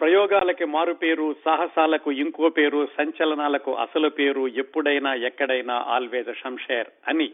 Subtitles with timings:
[0.00, 7.32] ప్రయోగాలకి మారు పేరు సాహసాలకు ఇంకో పేరు సంచలనాలకు అసలు పేరు ఎప్పుడైనా ఎక్కడైనా ఆల్వేజ్ షంషేర్ అని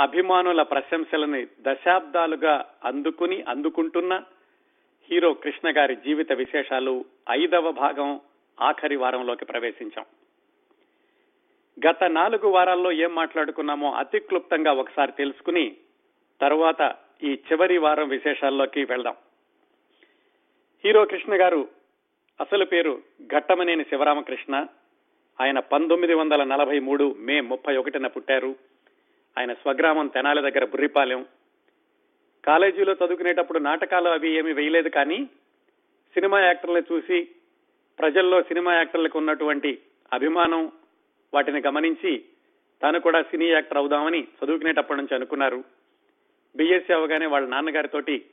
[0.00, 4.22] అభిమానుల ప్రశంసలని దశాబ్దాలుగా అందుకుని అందుకుంటున్న
[5.10, 8.20] హీరో కృష్ణ గారి జీవిత విశేషాలు ఐదవ భాగం
[8.60, 10.04] ఆఖరి వారంలోకి ప్రవేశించాం.
[11.88, 15.76] గత నాలుగు వారాల్లో ఏం మాట్లాడుకున్నామో అతి క్లుప్తంగా ఒకసారి తెలుసుకుని
[16.40, 19.14] తరువాత ఈ చివరి వారం విశేషాల్లోకి వెళ్దాం.
[20.84, 21.68] హీరో కృష్ణ గారు
[22.40, 24.66] అసలు పేరు ఘట్టమనేని శివరామకృష్ణ.
[25.40, 28.56] ఆయన పంతొమ్మిది వందల నలభై మూడు మే ముప్పై ఒకటిన పుట్టారు.
[29.38, 31.26] ఆయన స్వగ్రామం తెనాలి దగ్గర బుర్రిపాలెం.
[32.44, 35.24] కాలేజీలో చదువుకునేటప్పుడు నాటకాలు అవి ఏమి వేయలేదు కానీ
[36.14, 37.28] సినిమా యాక్టర్లను చూసి
[37.98, 39.78] ప్రజల్లో సినిమా యాక్టర్లకు ఉన్నటువంటి
[40.12, 40.72] అభిమానం
[41.34, 42.24] వాటిని గమనించి
[42.82, 45.64] తాను కూడా సినీ యాక్టర్ అవుదామని చదువుకునేటప్పటి నుంచి అనుకున్నారు.
[46.56, 48.24] బీఎస్సీ అవగానే వాళ్ళ నాన్నగారితోటి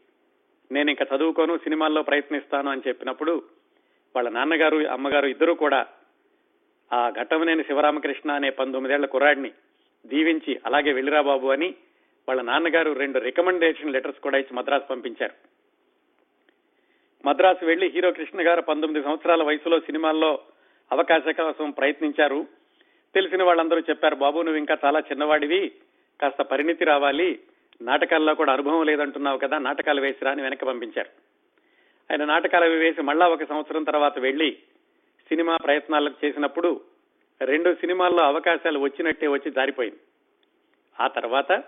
[0.72, 3.44] నేను ఇంకా చదువుకోను సినిమాల్లో ప్రయత్నిస్తాను అని చెప్పినప్పుడు
[4.16, 5.88] వాళ్ళ నాన్నగారు అమ్మగారు ఇద్దరూ కూడా
[6.94, 9.52] ఆ ఘట్టమనేని శివరామకృష్ణ అనే పంతొమ్మిదేళ్ళ కుర్రాడిని
[10.06, 11.76] దీవించి అలాగే వెళ్ళిరా బాబు అని
[12.30, 15.34] వాళ్ళ నాన్నగారు రెండు రికమెండేషన్ లెటర్స్ కూడా ఇచ్చి మద్రాసు పంపించారు.
[17.26, 20.40] మద్రాసు వెళ్ళి హీరో కృష్ణ గారు పంతొమ్మిది సంవత్సరాల వయసులో సినిమాల్లో
[20.92, 22.48] అవకాశ కోసం ప్రయత్నించారు.
[23.14, 25.72] తెలిసిన వాళ్ళందరూ చెప్పారు బాబు నువ్వు ఇంకా చాలా చిన్నవాడివి
[26.22, 27.40] కాస్త పరిణితి రావాలి
[27.82, 31.10] నాటకాల్లో కూడా అనుభవం లేదంటున్నావు కదా నాటకాలు వేసిరా అని వెనక్కి పంపించారు.
[32.12, 34.52] ఆయన నాటకాలు వేసి మళ్ళా ఒక సంవత్సరం తర్వాత వెళ్ళి
[35.28, 36.82] సినిమా ప్రయత్నాలు చేసినప్పుడు
[37.42, 40.00] రెండు సినిమాల్లో అవకాశాలు వచ్చినట్టే వచ్చి జారిపోయింది.
[41.00, 41.64] ఆ తర్వాత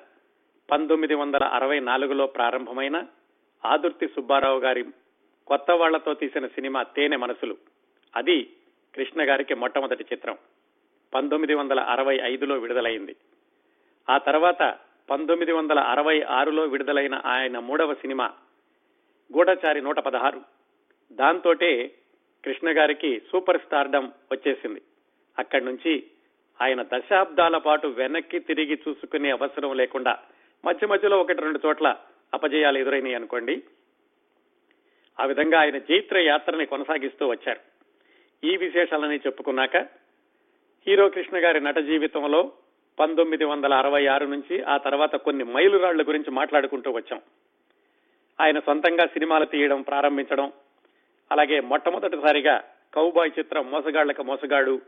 [0.71, 3.03] పంతొమ్మిది వందల అరవై నాలుగులో ప్రారంభమైన
[3.65, 4.85] ఆదుర్తి సుబ్బారావు గారి
[5.47, 7.57] కొత్త వాళ్ళతో తీసిన సినిమా తేనె మనసులు.
[8.15, 8.53] అది
[8.95, 10.37] కృష్ణ గారికి మొట్టమొదటి చిత్రం.
[11.13, 13.15] పంతొమ్మిది వందల అరవై ఐదులో విడుదలైంది.
[14.09, 14.77] ఆ తర్వాత
[15.11, 18.25] పంతొమ్మిది వందల అరవై ఆరులో విడుదలైన ఆయన మూడవ సినిమా
[19.37, 20.41] గూఢచారి నూట పదహారు.
[21.11, 21.91] దాంతోటే
[22.45, 24.81] కృష్ణ గారికి సూపర్ స్టార్డమ్ వచ్చేసింది.
[25.39, 26.03] అక్కడి నుంచి
[26.61, 30.19] ఆయన దశాబ్దాల పాటు వెనక్కి తిరిగి చూసుకునే అవసరం లేకుండా
[30.65, 31.97] మధ్య మధ్యలో ఒకటి రెండు చోట్ల
[32.33, 33.63] అపజయాలు ఎదురైనాయి అనుకోండి.
[35.19, 37.59] ఆ విధంగా ఆయన జైత్ర యాత్రని కొనసాగిస్తూ వచ్చారు.
[38.47, 39.77] ఈ విశేషాలని చెప్పుకున్నాక
[40.87, 42.51] హీరో కృష్ణ గారి నట జీవితంలో
[43.01, 47.21] పంతొమ్మిది వందల అరవై ఆరు నుంచి ఆ తర్వాత కొన్ని మైలురాళ్ళ గురించి మాట్లాడుకుంటూ వచ్చాం.
[48.41, 50.51] ఆయన సొంతంగా సినిమాలు తీయడం ప్రారంభించడం
[51.31, 52.63] అలాగే మొట్టమొదటిసారిగా
[52.93, 54.81] కౌబాయ్ చిత్రం మోసగాళ్ళకు మోసగాడు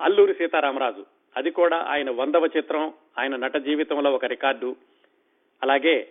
[0.00, 1.06] అల్లూరి సీతారామరాజు.
[1.36, 4.76] అది కూడా ఆయన వందవ చిత్రం ఆయన నట జీవితంలో ఒక రికార్డు.
[5.62, 6.08] అలాగే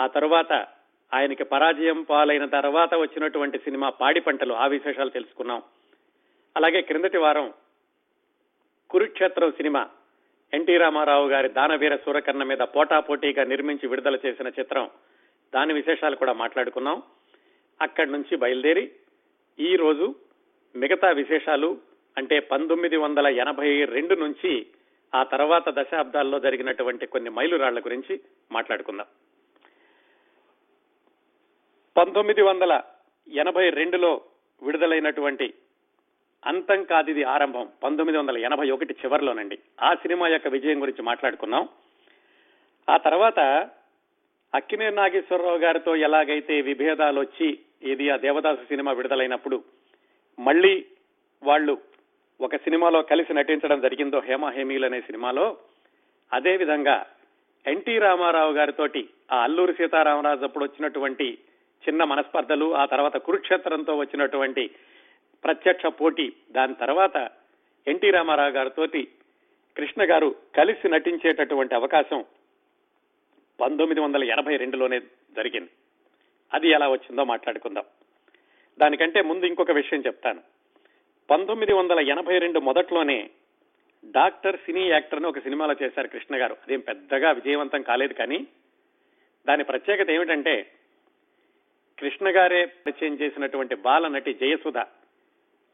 [0.00, 0.66] ఆ తరువాత
[1.14, 5.62] ఆయనకి పరాజయం పాలైన తర్వాత వచ్చినటువంటి సినిమా పాడి పంటలు ఆ విశేషాలు తెలుసుకున్నాం.
[6.56, 7.52] అలాగే క్రిందటి వారం
[8.90, 9.88] కురుక్షేత్రం సినిమా
[10.54, 14.90] ఎన్టీ రామారావు గారి దానవీర సూరకర్ణ మీద పోటాపోటీగా నిర్మించి విడుదల చేసిన చిత్రం.
[15.54, 17.02] దాని విశేషాలు కూడా మాట్లాడుకున్నాం.
[17.82, 18.92] అక్కడి నుంచి బయలుదేరి
[19.58, 20.14] ఈ రోజు
[20.76, 21.78] మిగతా విశేషాలు
[22.16, 24.66] అంటే పంతొమ్మిది వందల ఎనభై రెండు నుంచి
[25.14, 28.20] ఆ తర్వాత దశాబ్దాల్లో జరిగినటువంటి కొన్ని మైలురాళ్ళ గురించి
[28.52, 29.06] మాట్లాడుకుందాం.
[31.96, 32.82] పంతొమ్మిది వందల
[33.28, 34.20] ఎనభై రెండులో
[34.62, 35.54] విడుదలైనటువంటి
[36.46, 37.68] అంతం కాదిది ఆరంభం.
[37.82, 39.58] పంతొమ్మిది వందల ఎనభై ఒకటి చివరిలోనండి.
[39.82, 41.68] ఆ సినిమా యొక్క విజయం గురించి మాట్లాడుకున్నాం
[42.88, 43.70] ఆ తర్వాత
[44.54, 49.64] అక్కినేని నాగేశ్వరరావు గారితో ఎలాగైతే విభేదాలు వచ్చి ఇది ఆ దేవదాసు సినిమా విడుదలైనప్పుడు
[50.38, 50.86] మళ్ళీ
[51.42, 51.78] వాళ్ళు
[52.40, 55.56] ఒక సినిమాలో కలిసి నటించడం జరిగిందో హేమ హేమీలు అనే సినిమాలో
[56.32, 57.06] అదే విధంగా
[57.66, 61.38] ఎన్టీ రామారావు గారితోటి ఆ అల్లూరి సీతారామరాజు అప్పుడు వచ్చినటువంటి
[61.88, 64.70] చిన్న మనస్పర్ధలు ఆ తర్వాత కురుక్షేత్రంతో వచ్చినటువంటి
[65.44, 66.32] ప్రత్యక్ష పోటీ.
[66.50, 67.30] దాని తర్వాత
[67.88, 68.86] ఎన్టీ రామారావు గారితో
[69.76, 72.24] కృష్ణ గారు కలిసి నటించేటటువంటి అవకాశం
[73.60, 74.98] పంతొమ్మిది వందల ఎనభై రెండులోనే
[75.36, 75.70] జరిగింది.
[76.54, 77.84] అది ఎలా వచ్చిందో మాట్లాడుకుందాం.
[78.78, 80.40] దానికంటే ముందు ఇంకొక విషయం చెప్తాను.
[81.30, 83.30] పంతొమ్మిది వందల ఎనభై రెండు మొదట్లోనే
[84.04, 86.52] డాక్టర్ సినీ యాక్టర్ అని ఒక సినిమాలో చేశారు కృష్ణ గారు.
[86.52, 88.46] అదేం పెద్దగా విజయవంతం కాలేదు కానీ
[89.46, 90.70] దాని ప్రత్యేకత ఏమిటంటే
[91.98, 94.78] కృష్ణ గారే పరిచయం చేసినటువంటి బాల నటి జయసుధ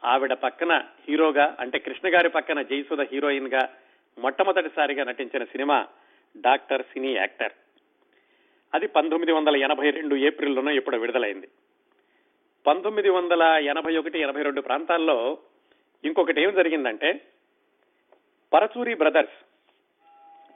[0.04, 3.74] ఆవిడ పక్కన హీరోగా అంటే కృష్ణ గారి పక్కన జయసుధ హీరోయిన్గా
[4.18, 5.86] మొట్టమొదటిసారిగా నటించిన సినిమా
[6.36, 7.52] డాక్టర్ సినీ యాక్టర్.
[8.74, 11.48] అది పంతొమ్మిది వందల ఎనభై రెండు ఏప్రిల్లోనో ఇప్పుడు విడుదలైంది.
[12.66, 15.38] పంతొమ్మిది వందల ఎనభై ఒకటి ఎనభై రెండు ప్రాంతాల్లో
[16.04, 17.20] ఇంకొకటి ఏం జరిగిందంటే
[18.54, 19.44] పరచూరి బ్రదర్స్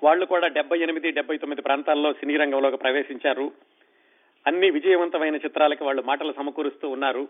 [0.05, 3.53] వాళ్ళు కూడా డెబ్బై ఎనిమిది డెబ్బై తొమ్మిది ప్రాంతాల్లో సినీ రంగంలోకి ప్రవేశించారు.
[4.47, 7.29] అన్ని విజయవంతమైన చిత్రాలకి వాళ్ళు మాటలు సమకూరుస్తూ ఉన్నారు.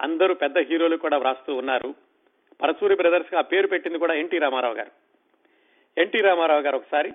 [0.00, 1.94] అందరూ పెద్ద హీరోలు కూడా వ్రాస్తూ ఉన్నారు.
[2.62, 4.90] పరచూరి బ్రదర్స్ ఆ పేరు పెట్టింది కూడా ఎన్టీ రామారావు గారు.
[5.98, 7.12] ఎన్టీ రామారావు గారు ఒకసారి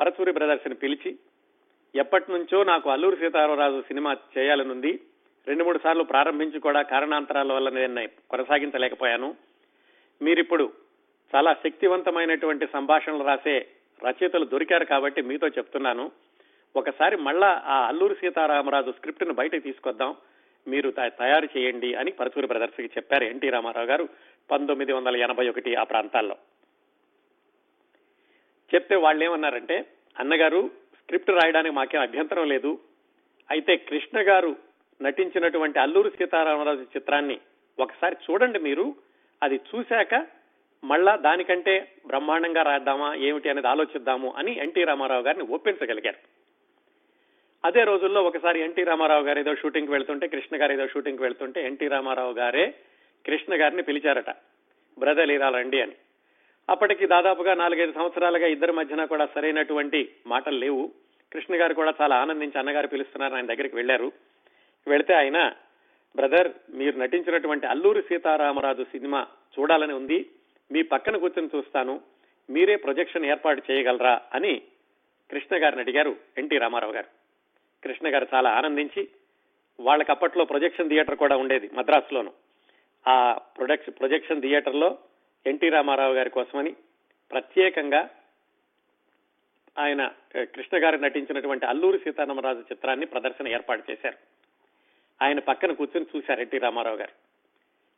[0.00, 1.18] పరచూరి బ్రదర్స్ని పిలిచి
[1.94, 5.00] ఎప్పటి నుంచో నాకు అల్లూరి సీతారామరాజు సినిమా చేయాలనుంది.
[5.46, 9.34] రెండు మూడు సార్లు ప్రారంభించి కూడా కారణాంతరాల వల్ల నేను కొనసాగించలేకపోయాను.
[10.22, 10.72] మీరిప్పుడు
[11.36, 13.66] చాలా శక్తివంతమైనటువంటి సంభాషణలు రాసే
[14.08, 16.10] రచయితలు దొరికారు కాబట్టి మీతో చెప్తున్నాను.
[16.76, 20.16] ఒకసారి మళ్ళా ఆ అల్లూరి సీతారామరాజు స్క్రిప్ట్ను బయటకు తీసుకొద్దాం.
[20.68, 24.08] మీరు తయారు చేయండి అని పరచూరి బ్రదర్స్ చెప్పారు ఎన్టీ రామారావు గారు
[24.50, 26.36] పంతొమ్మిది వందల ఎనభై ఒకటి ఆ ప్రాంతాల్లో.
[28.74, 29.84] చెప్తే వాళ్ళు ఏమన్నారంటే
[30.18, 30.70] అన్నగారు
[31.02, 32.78] స్క్రిప్ట్ రాయడానికి మాకేం అభ్యంతరం లేదు.
[33.50, 34.56] అయితే కృష్ణ గారు
[35.02, 37.40] నటించినటువంటి అల్లూరు సీతారామరాజు చిత్రాన్ని
[37.78, 38.94] ఒకసారి చూడండి మీరు.
[39.42, 40.26] అది చూశాక
[40.84, 46.41] మళ్ళా దానికంటే బ్రహ్మాండంగా రాద్దామా ఏమిటి అనేది ఆలోచిద్దాము అని ఎన్టీ రామారావు గారిని ఒప్పించగలిగారు.
[47.64, 51.88] అదే రోజుల్లో ఒకసారి ఎన్టీ రామారావు గారు ఏదో షూటింగ్ వెళ్తుంటే కృష్ణ గారు ఏదో షూటింగ్ వెళ్తుంటే ఎన్టీ
[51.88, 52.74] రామారావు గారే
[53.26, 54.30] కృష్ణ గారిని పిలిచారట
[54.98, 55.92] బ్రదర్ ఇలా రండి అని.
[56.70, 60.92] అప్పటికి దాదాపుగా నాలుగైదు సంవత్సరాలుగా ఇద్దరి మధ్యన కూడా సరైనటువంటి మాటలు లేవు.
[61.32, 64.12] కృష్ణ గారు కూడా చాలా ఆనందించి అన్నగారు పిలుస్తున్నారు ఆయన దగ్గరికి వెళ్ళారు
[64.88, 65.52] వెళితే ఆయన
[66.16, 69.26] బ్రదర్ మీరు నటించినటువంటి అల్లూరి సీతారామరాజు సినిమా
[69.60, 70.30] చూడాలని ఉంది.
[70.72, 72.00] మీ పక్కన కూర్చొని చూస్తాను.
[72.50, 74.62] మీరే ప్రొజెక్షన్ ఏర్పాటు చేయగలరా అని
[75.30, 77.21] కృష్ణ గారిని అడిగారు ఎన్టీ రామారావు గారు.
[77.84, 79.08] కృష్ణ గారు చాలా ఆనందించి
[79.80, 82.32] వాళ్ళకి అప్పట్లో ప్రొజెక్షన్ థియేటర్ కూడా ఉండేది మద్రాసులోను.
[83.08, 84.98] ఆ ప్రొడక్షన్ ప్రొజెక్షన్ థియేటర్లో
[85.46, 86.76] ఎన్టీ రామారావు గారి కోసమని
[87.30, 88.10] ప్రత్యేకంగా
[89.78, 94.16] ఆయన కృష్ణ గారు నటించినటువంటి అల్లూరి సీతారామరాజు చిత్రాన్ని ప్రదర్శన ఏర్పాటు చేశారు.
[95.24, 97.12] ఆయన పక్కన కూర్చొని చూశారు ఎన్టీ రామారావు గారు.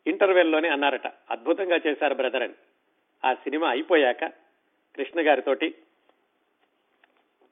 [0.06, 2.54] ఇంటర్వెల్లోనే అన్నారట అద్భుతంగా చేశారు బ్రదర్ అని.
[3.24, 4.24] ఆ సినిమా అయిపోయాక
[4.96, 5.74] కృష్ణ గారితోటి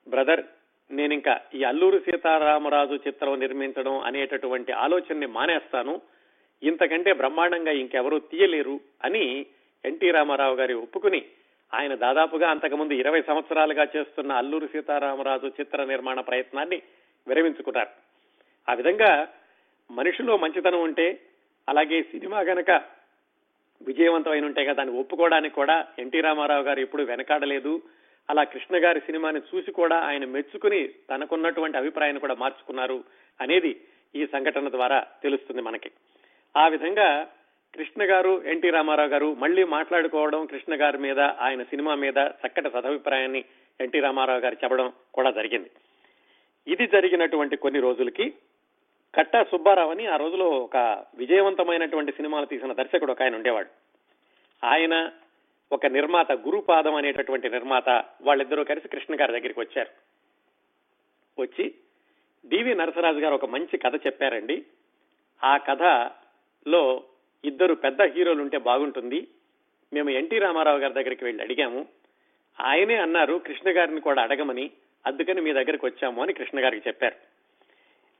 [0.08, 0.44] బ్రదర్
[0.92, 6.00] నేను ఇంకా ఈ అల్లూరు సీతారామరాజు చిత్రం నిర్మించడం అనేటటువంటి ఆలోచనని మానేస్తాను.
[6.62, 9.46] ఇంతకంటే బ్రహ్మాండంగా ఇంకెవరూ తీయలేరు అని
[9.84, 11.22] ఎన్టీ రామారావు గారి ఒప్పుకుని
[11.74, 16.82] ఆయన దాదాపుగా అంతకుముందు ఇరవై సంవత్సరాలుగా చేస్తున్న అల్లూరి సీతారామరాజు చిత్ర నిర్మాణ ప్రయత్నాన్ని
[17.28, 17.88] విరమించుకున్నారు.
[18.68, 19.28] ఆ విధంగా
[19.90, 21.20] మనిషిలో మంచితనం ఉంటే
[21.68, 22.70] అలాగే సినిమా గనక
[23.82, 27.82] విజయవంతమైన ఉంటే కదా దాన్ని ఒప్పుకోవడానికి కూడా ఎన్టీ రామారావు గారు ఎప్పుడు వెనకాడలేదు.
[28.30, 33.04] అలా కృష్ణ గారి సినిమాని చూసి కూడా ఆయన మెచ్చుకుని తనకున్నటువంటి అభిప్రాయాన్ని కూడా మార్చుకున్నారు
[33.40, 33.80] అనేది
[34.14, 35.90] ఈ సంఘటన ద్వారా తెలుస్తుంది మనకి.
[36.56, 37.28] ఆ విధంగా
[37.74, 43.44] కృష్ణ గారు ఎన్టీ రామారావు గారు మళ్ళీ మాట్లాడుకోవడం కృష్ణ గారి మీద ఆయన సినిమా మీద చక్కటి సదభిప్రాయాన్ని
[43.80, 45.70] ఎన్టీ రామారావు గారు చెప్పడం కూడా జరిగింది.
[46.66, 48.34] ఇది జరిగినటువంటి కొన్ని రోజులకి
[49.14, 53.68] కట్టా సుబ్బారావు అని ఆ రోజులో ఒక విజయవంతమైనటువంటి సినిమాలు తీసిన దర్శకుడు ఒక ఆయన ఉండేవాడు.
[54.66, 55.10] ఆయన
[55.72, 57.88] ఒక నిర్మాత గురుపాదం అనేటటువంటి నిర్మాత
[58.22, 59.90] వాళ్ళిద్దరూ కలిసి కృష్ణ గారి దగ్గరికి వచ్చారు.
[61.40, 61.74] వచ్చి
[62.46, 64.64] డివి నరసరాజు గారు ఒక మంచి కథ చెప్పారండి.
[65.44, 67.04] ఆ కథలో
[67.44, 69.28] ఇద్దరు పెద్ద హీరోలు ఉంటే బాగుంటుంది.
[69.92, 71.86] మేము ఎన్టీ రామారావు గారి దగ్గరికి వెళ్ళి అడిగాము.
[72.60, 74.70] ఆయనే అన్నారు కృష్ణ గారిని కూడా అడగమని
[75.06, 77.14] అందుకని మీ దగ్గరికి వచ్చాము అని కృష్ణ గారికి చెప్పారు.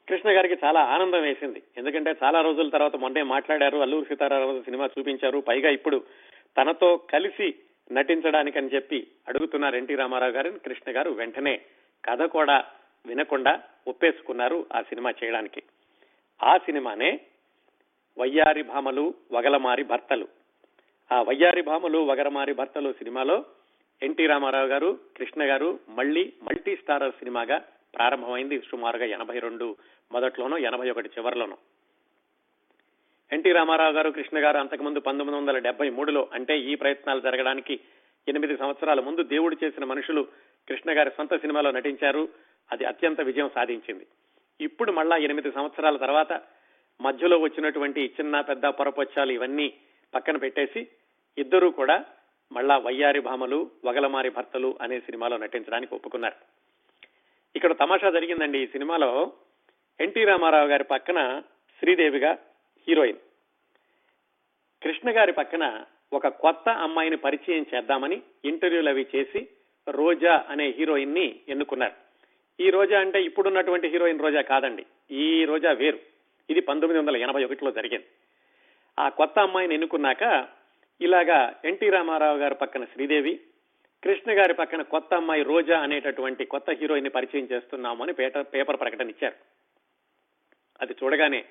[0.08, 1.62] కృష్ణ గారికి చాలా ఆనందం వేసింది.
[1.76, 6.04] ఎందుకంటే చాలా రోజుల తర్వాత మొన్నే మాట్లాడారు అల్లూరు సీతారామరాజు సినిమా చూపించారు పైగా ఇప్పుడు
[6.56, 7.54] తనతో కలిసి
[7.92, 10.58] నటించడానికని చెప్పి అడుగుతున్నారు ఎన్టీ రామారావు గారిని.
[10.58, 11.60] కృష్ణ గారు వెంటనే
[12.04, 12.64] కథ కూడా
[13.06, 15.62] వినకుండా ఒప్పేసుకున్నారు ఆ సినిమా చేయడానికి.
[16.42, 17.20] ఆ సినిమానే
[18.18, 20.28] వయ్యారి భామలు వగలమారి భర్తలు.
[21.12, 23.44] ఆ వయ్యారి భామలు వగరమారి భర్తలు సినిమాలో
[24.02, 27.64] ఎన్టీ రామారావు గారు కృష్ణ గారు మళ్ళీ మల్టీ స్టారర్ సినిమాగా
[27.94, 29.76] ప్రారంభమైంది సుమారుగా ఎనభై రెండు
[30.12, 31.56] మొదట్లోనో ఎనభై ఒకటి చివరిలోనో.
[33.32, 37.80] ఎన్టీ రామారావు గారు కృష్ణ గారు అంతకుముందు పంతొమ్మిది వందల డెబ్బై మూడులో అంటే ఈ ప్రయత్నాలు జరగడానికి
[38.28, 40.26] ఎనిమిది సంవత్సరాల ముందు దేవుడు చేసిన మనుషులు
[40.68, 42.28] కృష్ణ గారి సొంత సినిమాలో నటించారు.
[42.72, 44.06] అది అత్యంత విజయం సాధించింది.
[44.60, 46.32] ఇప్పుడు మళ్ళా ఎనిమిది సంవత్సరాల తర్వాత
[47.00, 49.74] మధ్యలో వచ్చినటువంటి చిన్న పెద్ద పొరపొచ్చాలు ఇవన్నీ
[50.14, 50.86] పక్కన పెట్టేసి
[51.38, 52.04] ఇద్దరూ కూడా
[52.52, 56.36] మళ్ళా వయ్యారి భామలు వగలమారి భర్తలు అనే సినిమాలో నటించడానికి ఒప్పుకున్నారు.
[57.56, 59.32] ఇక్కడ తమాషా జరిగిందండి ఈ సినిమాలో
[60.00, 61.42] ఎన్టీ రామారావు గారి పక్కన
[61.78, 62.38] శ్రీదేవిగా
[62.88, 63.18] హీరోయిన్.
[64.82, 69.48] కృష్ణ గారి పక్కన ఒక కొత్త అమ్మాయిని పరిచయం చేద్దామని ఇంటర్వ్యూలు అవి చేసి
[69.88, 71.92] రోజా అనే హీరోయిన్ని ఎన్నుకున్నారు.
[72.62, 75.98] ఈ రోజా అంటే ఇప్పుడున్నటువంటి హీరోయిన్ రోజా కాదండి ఈ రోజా వేరు.
[76.50, 78.06] ఇది పంతొమ్మిది వందల ఎనభై ఒకటిలో జరిగింది.
[78.98, 80.48] ఆ కొత్త అమ్మాయిని ఎన్నుకున్నాక
[81.00, 83.40] ఇలాగా ఎన్టీ రామారావు గారి పక్కన శ్రీదేవి
[84.04, 89.34] కృష్ణ గారి పక్కన కొత్త అమ్మాయి రోజా అనేటటువంటి కొత్త హీరోయిన్ని పరిచయం చేస్తున్నామని పేపర్ పేపర్ ప్రకటన ఇచ్చారు.
[90.80, 91.44] అది చూడగానే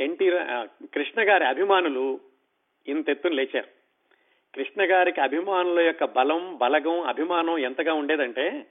[0.00, 0.30] ఎన్టీ
[0.94, 2.20] కృష్ణ గారి అభిమానులు
[2.88, 3.68] ఇంతెత్తున లేచారు.
[4.54, 8.66] కృష్ణ గారికి అభిమానుల యొక్క బలం బలగం అభిమానం ఎంతగా ఉండేదంటే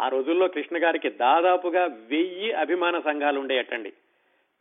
[0.00, 3.92] ఆ రోజుల్లో కృష్ణ గారికి దాదాపుగా వెయ్యి అభిమాన సంఘాలు ఉండేయటండి.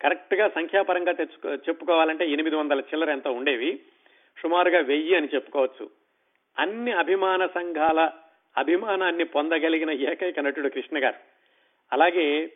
[0.02, 3.80] కరెక్ట్గా సంఖ్యాపరంగా తెచ్చుకో చెప్పుకోవాలంటే ఎనిమిది వందల చిల్లర ఎంత ఉండేవి.
[4.42, 5.90] సుమారుగా వెయ్యి అని చెప్పుకోవచ్చు.
[6.60, 8.12] అన్ని అభిమాన సంఘాల
[8.58, 11.16] అభిమానాన్ని పొందగలిగిన ఏకైక నటుడు కృష్ణ గారు.
[11.94, 12.54] అలాగే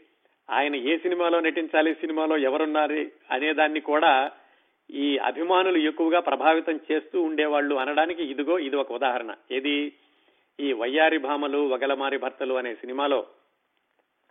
[0.50, 4.32] ఆయన ఏ సినిమాలో నటించాలి సినిమాలో ఎవరున్నారు అనే దాన్ని కూడా
[4.92, 9.36] ఈ అభిమానులు ఎక్కువగా ప్రభావితం చేస్తూ ఉండేవాళ్ళు అనడానికి ఇదిగో ఇది ఒక ఉదాహరణ.
[9.52, 9.94] ఏది?
[10.60, 13.26] ఈ వయ్యారి భామలు వగలమారి భర్తలు అనే సినిమాలో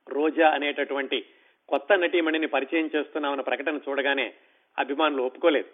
[0.09, 1.25] రోజా అనేటటువంటి
[1.69, 4.33] కొత్త నటీమణిని పరిచయం చేస్తున్నామన్న ప్రకటన చూడగానే
[4.79, 5.69] అభిమానులు ఒప్పుకోలేదు.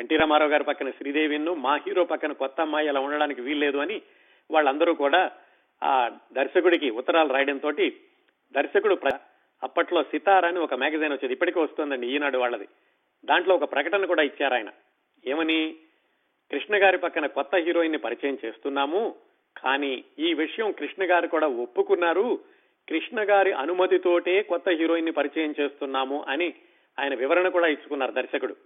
[0.00, 4.02] ఎన్టీ రామారావు గారి పక్కన శ్రీదేవిను మా హీరో పక్కన కొత్త అమ్మాయి అలా ఉండడానికి వీల్లేదు అని
[4.50, 5.30] వాళ్ళందరూ కూడా
[5.82, 7.70] ఆ దర్శకుడికి ఉత్తరాలు రాయడంతో
[8.56, 9.14] దర్శకుడు ప్ర-
[9.62, 11.32] అప్పట్లో సితార్ అని ఒక మ్యాగజైన్ వచ్చేది.
[11.32, 12.68] ఇప్పటికీ వస్తుందండి ఈనాడు వాళ్ళది.
[13.24, 14.70] దాంట్లో ఒక ప్రకటన కూడా ఇచ్చారు ఆయన.
[15.26, 15.76] ఏమని?
[16.50, 19.14] కృష్ణ గారి పక్కన కొత్త హీరోయిన్ని పరిచయం చేస్తున్నాము
[19.56, 22.38] కానీ ఈ విషయం కృష్ణ గారు కూడా ఒప్పుకున్నారు.
[22.88, 26.54] కృష్ణ గారి అనుమతితోటే కొత్త హీరోయిన్ని పరిచయం చేస్తున్నాము అని
[26.98, 28.56] ఆయన వివరణ కూడా ఇచ్చుకున్నారు దర్శకుడు.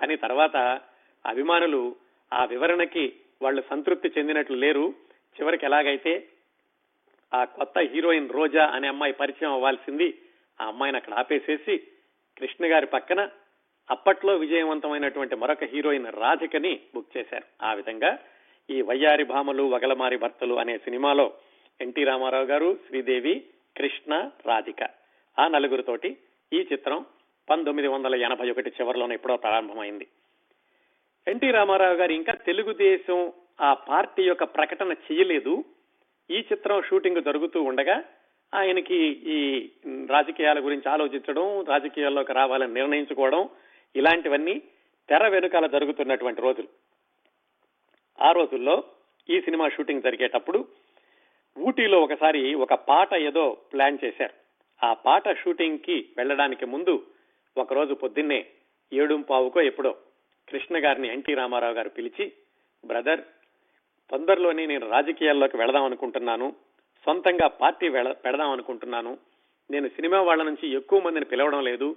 [0.00, 0.80] కానీ తర్వాత
[1.26, 1.96] అభిమానులు
[2.32, 4.94] ఆ వివరణకి వాళ్ళు సంతృప్తి చెందినట్లు లేరు.
[5.40, 6.28] చివరికి ఎలాగైతే
[7.34, 10.18] ఆ కొత్త హీరోయిన్ రోజా అనే అమ్మాయి పరిచయం అవ్వాల్సింది
[10.60, 11.78] ఆ అమ్మాయిని అక్కడ ఆపేసేసి
[12.38, 13.28] కృష్ణ గారి పక్కన
[13.90, 17.44] అప్పట్లో విజయవంతమైనటువంటి మరొక హీరోయిన్ రాధికని బుక్ చేశారు.
[17.62, 18.18] ఆ విధంగా
[18.70, 21.32] ఈ వయ్యారి భామలు వగలమారి భర్తలు అనే సినిమాలో
[21.80, 23.44] ఎన్టీ రామారావు గారు శ్రీదేవి
[23.76, 24.90] కృష్ణ రాధిక
[25.38, 26.16] ఆ నలుగురితోటి
[26.52, 27.06] ఈ చిత్రం
[27.50, 30.06] పంతొమ్మిది వందల ఎనభై ఒకటి చివరిలోనే ఎప్పుడో ప్రారంభమైంది.
[31.28, 35.64] ఎన్టీ రామారావు గారు ఇంకా తెలుగుదేశం ఆ పార్టీ యొక్క ప్రకటన చేయలేదు.
[36.30, 38.04] ఈ చిత్రం షూటింగ్ జరుగుతూ ఉండగా
[38.54, 39.70] ఆయనకి ఈ
[40.10, 43.48] రాజకీయాల గురించి ఆలోచించడం రాజకీయాల్లోకి రావాలని నిర్ణయించుకోవడం
[43.96, 44.62] ఇలాంటివన్నీ
[45.08, 46.68] తెర వెనుకాల జరుగుతున్నటువంటి రోజులు.
[48.20, 48.84] ఆ రోజుల్లో
[49.30, 50.68] ఈ సినిమా షూటింగ్ జరిగేటప్పుడు
[51.58, 54.34] ఊటీలో ఒకసారి ఒక పాట ఏదో ప్లాన్ చేశారు.
[54.86, 57.06] ఆ పాట షూటింగ్కి వెళ్ళడానికి ముందు
[57.58, 58.46] ఒకరోజు పొద్దున్నే
[58.92, 59.96] ఏడుంపావుకో ఎప్పుడో
[60.48, 62.32] కృష్ణ గారిని ఎన్టీ రామారావు గారు పిలిచి
[62.86, 63.20] బ్రదర్
[64.12, 66.54] తొందరలోనే నేను రాజకీయాల్లోకి వెళదాం అనుకుంటున్నాను.
[67.04, 69.18] సొంతంగా పార్టీ పెడదాం అనుకుంటున్నాను.
[69.70, 71.96] నేను సినిమా వాళ్ళ నుంచి ఎక్కువ మందిని పిలవడం లేదు.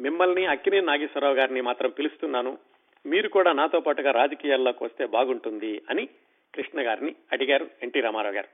[0.00, 2.58] మిమ్మల్ని అక్కినే నాగేశ్వరరావు గారిని మాత్రం పిలుస్తున్నాను.
[3.06, 6.06] మీరు కూడా నాతో పాటుగా రాజకీయాల్లోకి వస్తే బాగుంటుంది అని
[6.54, 8.48] కృష్ణ గారిని అడిగారు ఎన్టీ రామారావు గారు.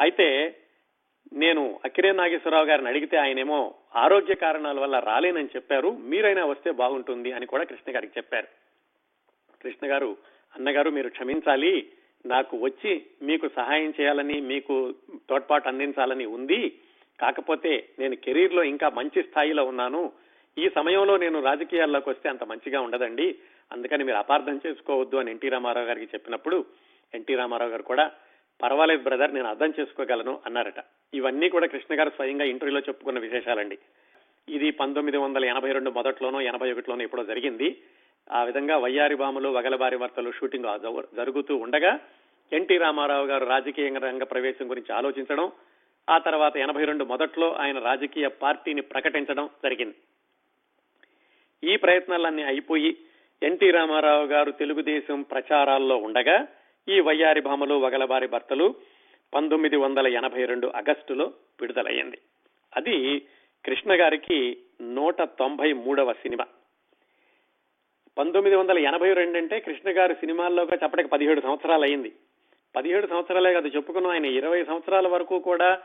[0.00, 0.56] అయితే
[1.32, 5.88] నేను అక్కిరే నాగేశ్వరరావు గారిని అడిగితే ఆయనేమో ఆరోగ్య కారణాల వల్ల రాలేనని చెప్పారు.
[5.88, 8.46] మీరైనా వస్తే బాగుంటుంది అని కూడా కృష్ణ గారికి చెప్పారు.
[9.62, 11.88] కృష్ణ గారు అన్నగారు మీరు క్షమించాలి.
[12.26, 14.94] నాకు వచ్చి మీకు సహాయం చేయాలని మీకు
[15.30, 16.78] తోడ్పాటు అందించాలని ఉంది.
[17.20, 20.12] కాకపోతే నేను కెరీర్లో ఇంకా మంచి స్థాయిలో ఉన్నాను.
[20.58, 23.36] ఈ సమయంలో నేను రాజకీయాల్లోకి వస్తే అంత మంచిగా ఉండదండి.
[23.72, 26.64] అందుకని మీరు అపార్థం చేసుకోవద్దు అని ఎన్టీ రామారావు గారికి చెప్పినప్పుడు
[27.14, 28.10] ఎన్టీ రామారావు గారు కూడా
[28.62, 30.84] పర్వాలేదు బ్రదర్ నేను అర్థం చేసుకోగలను అన్నారట.
[31.14, 33.78] ఇవన్నీ కూడా కృష్ణ గారు స్వయంగా ఇంటర్వ్యూలో చెప్పుకున్న విశేషాలండి.
[34.48, 37.76] ఇది పంతొమ్మిది వందల ఎనభై రెండు మొదట్లోనో ఎనభై ఒకటిలోనో ఎప్పుడో జరిగింది.
[38.32, 42.00] ఆ విధంగా వయ్యారి బాములు వగలబారి వార్తలు షూటింగ్ జరుగుతూ ఉండగా
[42.52, 45.52] ఎన్టీ రామారావు గారు రాజకీయ రంగ ప్రవేశం గురించి ఆలోచించడం
[46.10, 49.94] ఆ తర్వాత ఎనభై రెండు మొదట్లో ఆయన రాజకీయ పార్టీని ప్రకటించడం జరిగింది.
[51.64, 52.96] ఈ ప్రయత్నాలన్నీ అయిపోయి
[53.42, 56.48] ఎన్టీ రామారావు గారు తెలుగుదేశం ప్రచారాల్లో ఉండగా
[56.88, 58.74] ఈ వయ్యారి భామలు వగలబారి భర్తలు
[59.34, 62.18] పంతొమ్మిది వందల ఎనభై రెండు ఆగస్టులో విడుదలయ్యింది.
[62.76, 63.20] అది
[63.64, 66.46] కృష్ణ గారికి నూట తొంభై మూడవ సినిమా.
[68.18, 72.12] పంతొమ్మిది వందల ఎనభై రెండు అంటే కృష్ణ గారు సినిమాల్లోగా చెప్పడానికి పదిహేడు సంవత్సరాలు అయింది.
[72.76, 74.26] పదిహేడు సంవత్సరాలే కాదు చెప్పుకున్నాం ఆయన.
[74.26, 75.78] ఇరవై సంవత్సరాల వరకు కూడా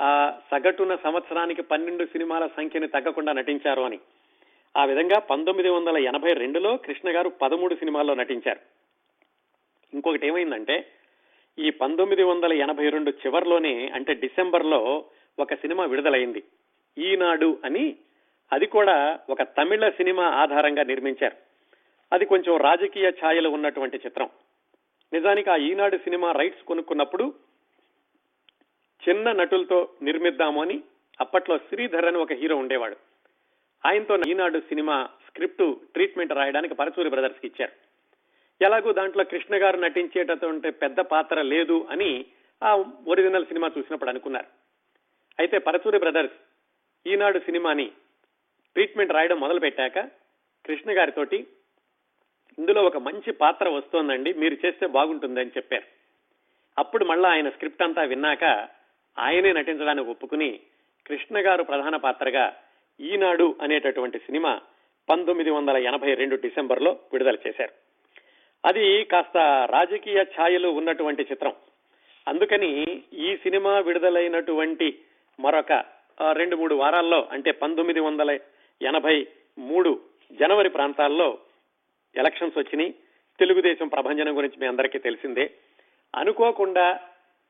[0.00, 3.98] ఆ సగటున సంవత్సరానికి పన్నెండు సినిమాల సంఖ్యని తగ్గకుండా నటించారు అని.
[4.76, 8.60] ఆ విధంగా పంతొమ్మిది వందల ఎనభై రెండులో కృష్ణ గారు పదమూడు సినిమాల్లో నటించారు.
[9.94, 10.86] ఇంకొకటి ఏమైందంటే
[11.58, 15.04] ఈ పంతొమ్మిది వందల ఎనభై రెండు చివరిలోనే అంటే డిసెంబర్లో
[15.38, 16.42] ఒక సినిమా విడుదలైంది.
[16.98, 17.96] ఈనాడు అని
[18.52, 21.45] అది కూడా ఒక తమిళ సినిమా ఆధారంగా నిర్మించారు.
[22.12, 24.30] అది కొంచెం రాజకీయ ఛాయలు ఉన్నటువంటి చిత్రం.
[25.12, 27.34] నిజానికి ఆ ఈనాడు సినిమా రైట్స్ కొనుక్కున్నప్పుడు
[29.08, 30.82] చిన్న నటులతో నిర్మిద్దాము అని
[31.20, 32.96] అప్పట్లో శ్రీధర్ అని ఒక హీరో ఉండేవాడు.
[33.86, 37.72] ఆయనతో ఈనాడు సినిమా స్క్రిప్ట్ ట్రీట్మెంట్ రాయడానికి పరచూరి బ్రదర్స్కి ఇచ్చారు.
[38.64, 42.26] ఎలాగో దాంట్లో కృష్ణ గారు నటించేటటువంటి పెద్ద పాత్ర లేదు అని
[42.62, 44.46] ఆ ఒరిజినల్ సినిమా చూసినప్పుడు అనుకున్నారు.
[45.38, 46.32] అయితే పరచూరి బ్రదర్స్
[47.08, 47.86] ఈనాడు సినిమాని
[48.74, 49.98] ట్రీట్మెంట్ రాయడం మొదలు పెట్టాక
[50.66, 51.46] కృష్ణ గారితోటి
[52.58, 54.32] ఇందులో ఒక మంచి పాత్ర వస్తోందండి.
[54.32, 55.82] మీరు చేస్తే బాగుంటుందని చెప్పారు.
[56.78, 58.68] అప్పుడు మళ్ళా ఆయన స్క్రిప్ట్ అంతా విన్నాక
[59.18, 60.60] ఆయనే నటించడానికి ఒప్పుకుని
[61.06, 62.56] కృష్ణ గారు ప్రధాన పాత్రగా
[63.00, 64.60] ఈనాడు అనేటటువంటి సినిమా
[65.08, 67.72] పంతొమ్మిది వందల ఎనభై రెండు డిసెంబర్లో విడుదల చేశారు.
[68.64, 69.36] అది కాస్త
[69.70, 71.52] రాజకీయ ఛాయలు ఉన్నటువంటి చిత్రం.
[72.28, 74.98] అందుకని ఈ సినిమా విడుదలైనటువంటి
[75.40, 75.84] మరొక
[76.32, 78.38] రెండు మూడు వారాల్లో అంటే పంతొమ్మిది వందల
[78.82, 79.26] ఎనభై
[79.58, 80.00] మూడు
[80.32, 81.38] జనవరి ప్రాంతాల్లో
[82.16, 82.94] ఎలక్షన్స్ వచ్చినాయి.
[83.38, 85.50] తెలుగుదేశం ప్రభంజనం గురించి మీ అందరికీ తెలిసిందే.
[86.16, 87.00] అనుకోకుండా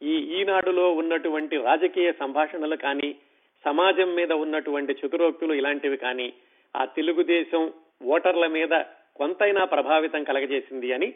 [0.03, 3.17] ఈ ఈనాడులో ఉన్నటువంటి రాజకీయ సంభాషణలు కానీ
[3.65, 6.33] సమాజం మీద ఉన్నటువంటి చతురోక్తులు ఇలాంటివి కానీ
[6.77, 7.73] ఆ తెలుగుదేశం
[8.05, 8.83] ఓటర్ల మీద
[9.17, 11.15] కొంతైనా ప్రభావితం కలగజేసింది అని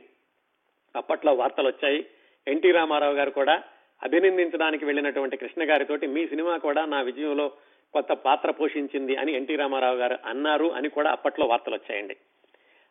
[0.97, 2.07] అప్పట్లో వార్తలు వచ్చాయి.
[2.49, 3.63] ఎన్టీ రామారావు గారు కూడా
[4.03, 7.49] అభినందించడానికి వెళ్ళినటువంటి కృష్ణ గారితోటి మీ సినిమా కూడా నా విజయంలో
[7.93, 12.17] కొత్త పాత్ర పోషించింది అని ఎన్టీ రామారావు గారు అన్నారు అని కూడా అప్పట్లో వార్తలు వచ్చాయండి.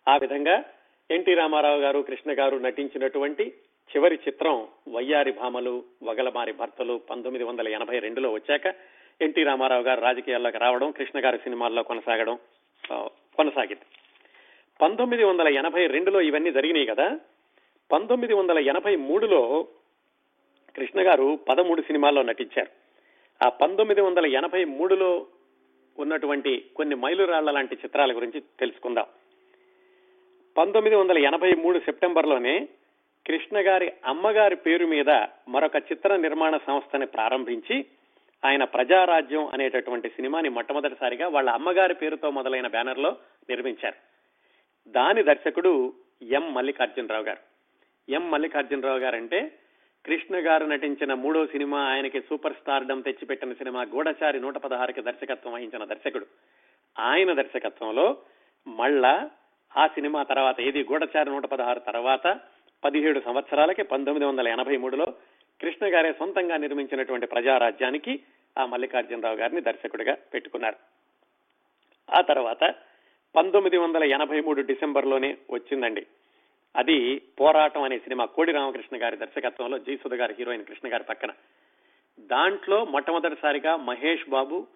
[0.08, 0.64] ఆ విధంగా
[1.12, 3.54] ఎన్టీ రామారావు గారు కృష్ణ గారు నటించినటువంటి
[3.96, 8.76] చివరి చిత్రం వయ్యారి భామలు వగలమారి భర్తలు పంతొమ్మిది వందల ఎనభై రెండులో వచ్చాక
[9.22, 12.40] ఎన్టీ రామారావు గారు రాజకీయాల్లోకి రావడం కృష్ణ గారి సినిమాల్లో కొనసాగడం
[13.36, 13.86] కొనసాగింది.
[14.82, 17.20] పంతొమ్మిది వందల ఎనభై రెండులో ఇవన్నీ జరిగినాయి కదా.
[17.92, 19.68] పంతొమ్మిది వందల ఎనభై మూడులో
[20.76, 22.70] కృష్ణ గారు పదమూడు సినిమాల్లో నటించారు.
[23.46, 25.28] ఆ పంతొమ్మిది వందల ఎనభై మూడులో
[26.00, 29.06] ఉన్నటువంటి కొన్ని మైలురాళ్ళ లాంటి చిత్రాల గురించి తెలుసుకుందాం.
[30.58, 32.68] పంతొమ్మిది వందల ఎనభై మూడు సెప్టెంబర్లోనే
[33.28, 35.10] కృష్ణ గారి అమ్మగారి పేరు మీద
[35.50, 37.86] మరొక చిత్ర నిర్మాణ సంస్థని ప్రారంభించి
[38.46, 43.18] ఆయన ప్రజారాజ్యం అనేటటువంటి సినిమాని మొట్టమొదటిసారిగా వాళ్ళ అమ్మగారి పేరుతో మొదలైన బ్యానర్లో
[43.50, 43.96] నిర్మించారు.
[44.88, 47.40] దాని దర్శకుడు ఎం మల్లికార్జునరావు గారు.
[48.12, 49.52] ఎం మల్లికార్జునరావు గారు అంటే
[50.06, 55.84] కృష్ణ గారు నటించిన మూడో సినిమా ఆయనకి సూపర్ స్టార్డం తెచ్చిపెట్టిన సినిమా గూఢచారి నూట పదహారుకి దర్శకత్వం వహించిన
[55.84, 56.26] దర్శకుడు.
[57.00, 58.18] ఆయన దర్శకత్వంలో
[58.68, 59.30] మళ్ళా
[59.78, 60.84] ఆ సినిమా తర్వాత ఏది?
[60.84, 62.40] గూఢచారి నూట పదహారు తర్వాత
[62.84, 65.06] పదిహేడు సంవత్సరాలకి పంతొమ్మిది వందల ఎనభై మూడులో
[65.62, 68.20] కృష్ణ గారే సొంతంగా నిర్మించినటువంటి ప్రజారాజ్యానికి
[68.58, 70.76] ఆ మల్లికార్జునరావు గారిని దర్శకుడిగా పెట్టుకున్నారు.
[72.18, 72.76] ఆ తర్వాత
[73.36, 76.08] పంతొమ్మిది వందల ఎనభై మూడు డిసెంబర్లోనే వచ్చిందండి.
[76.76, 81.30] అది పోరాటం అనే సినిమా కోడి రామకృష్ణ గారి దర్శకత్వంలో జయసుధ గారి హీరోయిన్ కృష్ణ గారి పక్కన.
[82.20, 84.68] దాంట్లో మొట్టమొదటిసారిగా మహేష్ బాబు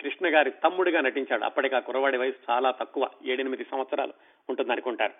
[0.00, 1.44] కృష్ణ గారి తమ్ముడిగా నటించాడు.
[1.44, 4.12] అప్పటికి ఆ కురవాడి వయసు చాలా తక్కువ ఏడెనిమిది సంవత్సరాలు.
[4.50, 5.14] ఉంటుందనుకుంటారు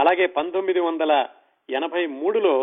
[0.00, 1.28] అలాగే పంతొమ్మిది వందల
[1.70, 2.54] ఎనభై మూడులో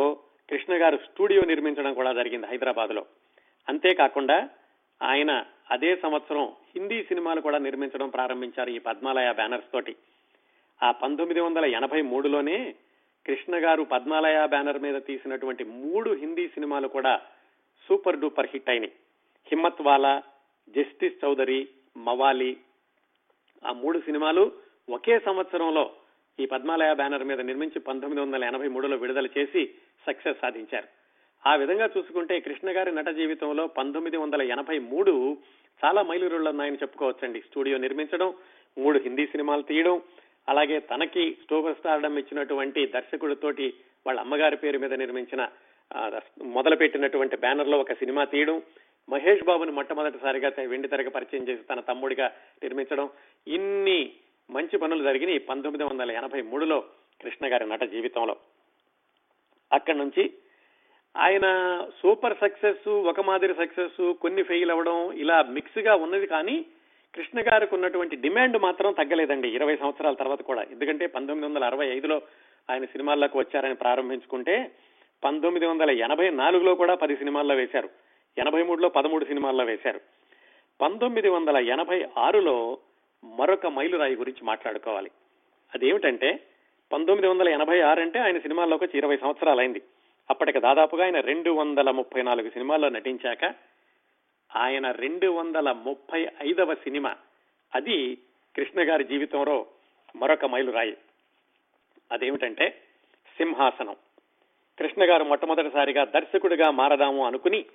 [0.50, 3.06] కృష్ణ గారు స్టూడియో నిర్మించడం కూడా జరిగింది హైదరాబాద్లో
[3.70, 4.50] అంతేకాకుండా
[5.02, 9.96] ఆయన అదే సంవత్సరం హిందీ సినిమాలు కూడా నిర్మించడం ప్రారంభించారు ఈ పద్మాలయ బ్యానర్స్ తోటి.
[10.84, 12.76] ఆ పంతొమ్మిది వందల ఎనభై మూడులోనే
[13.28, 17.22] కృష్ణ గారు పద్మాలయ బ్యానర్ మీద తీసినటువంటి మూడు హిందీ సినిమాలు కూడా
[17.88, 18.92] సూపర్ డూపర్ హిట్ అయినాయి.
[19.46, 20.24] హిమ్మత్ వాలా
[20.70, 22.58] జస్టిస్ చౌదరి మవాలి
[23.66, 24.52] ఆ మూడు సినిమాలు
[24.90, 25.84] ఒకే సంవత్సరంలో
[26.40, 29.62] ఈ పద్మాలయ బ్యానర్ మీద నిర్మించి పంతొమ్మిది వందల ఎనభై మూడులో విడుదల చేసి
[30.08, 30.88] సక్సెస్ సాధించారు.
[31.46, 35.14] ఆ విధంగా చూసుకుంటే కృష్ణ గారి నట జీవితంలో పంతొమ్మిది వందల ఎనభై మూడు
[35.82, 37.40] చాలా మైలురుళ్ళు ఉన్నాయని చెప్పుకోవచ్చండి.
[37.42, 38.34] స్టూడియో నిర్మించడం
[38.78, 40.02] మూడు హిందీ సినిమాలు తీయడం
[40.48, 43.68] అలాగే తనకి సూపర్ స్టార్డం ఇచ్చినటువంటి దర్శకుడితోటి
[44.08, 45.42] వాళ్ళ అమ్మగారి పేరు మీద నిర్మించిన
[46.44, 48.58] మొదలుపెట్టినటువంటి బ్యానర్లో ఒక సినిమా తీయడం
[49.10, 52.28] మహేష్ బాబుని మొట్టమొదటిసారిగా వెండి తెరగ పరిచయం చేసి తన తమ్ముడిగా
[52.64, 53.10] నిర్మించడం
[53.48, 54.00] ఇన్ని
[54.50, 56.84] మంచి పనులు జరిగినాయి పంతొమ్మిది వందల ఎనభై మూడులో
[57.22, 58.36] కృష్ణ గారి నట జీవితంలో.
[59.74, 60.34] అక్కడి నుంచి
[61.18, 61.48] ఆయన
[62.02, 66.66] సూపర్ సక్సెస్ ఒక మాదిరి సక్సెస్ కొన్ని ఫెయిల్ అవ్వడం ఇలా మిక్స్గా ఉన్నది కానీ
[67.16, 69.50] కృష్ణ గారికి ఉన్నటువంటి డిమాండ్ మాత్రం తగ్గలేదండి.
[69.50, 70.62] ఇరవై సంవత్సరాల తర్వాత కూడా.
[70.62, 72.22] ఎందుకంటే పంతొమ్మిది వందల అరవై ఐదులో
[72.70, 74.72] ఆయన సినిమాల్లోకి వచ్చారని ప్రారంభించుకుంటే
[75.24, 77.90] పంతొమ్మిది వందల ఎనభై నాలుగులో కూడా పది సినిమాల్లో వేశారు.
[78.38, 80.00] ఎనభై మూడులో పదమూడు సినిమాల్లో వేశారు.
[80.82, 82.78] పంతొమ్మిది వందల ఎనభై ఆరులో
[83.24, 85.12] మరొక మైలురాయి గురించి మాట్లాడుకోవాలి.
[85.76, 86.40] అదేమిటంటే
[86.92, 89.82] పంతొమ్మిది వందల ఎనభై ఆరు అంటే ఆయన సినిమాల్లోకి వచ్చి ఇరవై సంవత్సరాలైంది.
[90.30, 93.56] అప్పటికి దాదాపుగా ఆయన రెండు వందల ముప్పై నాలుగు సినిమాల్లో నటించాక
[94.56, 97.16] ఆయన రెండు వందల ముప్పై ఐదవ సినిమా
[97.76, 98.18] అది
[98.56, 99.66] కృష్ణ గారి జీవితంలో
[100.16, 100.98] మరొక మైలురాయి.
[102.12, 102.70] అదేమిటంటే
[103.38, 103.96] సింహాసనం.
[104.80, 107.66] కృష్ణ గారు మొట్టమొదటిసారిగా దర్శకుడిగా మారదాము అనుకుని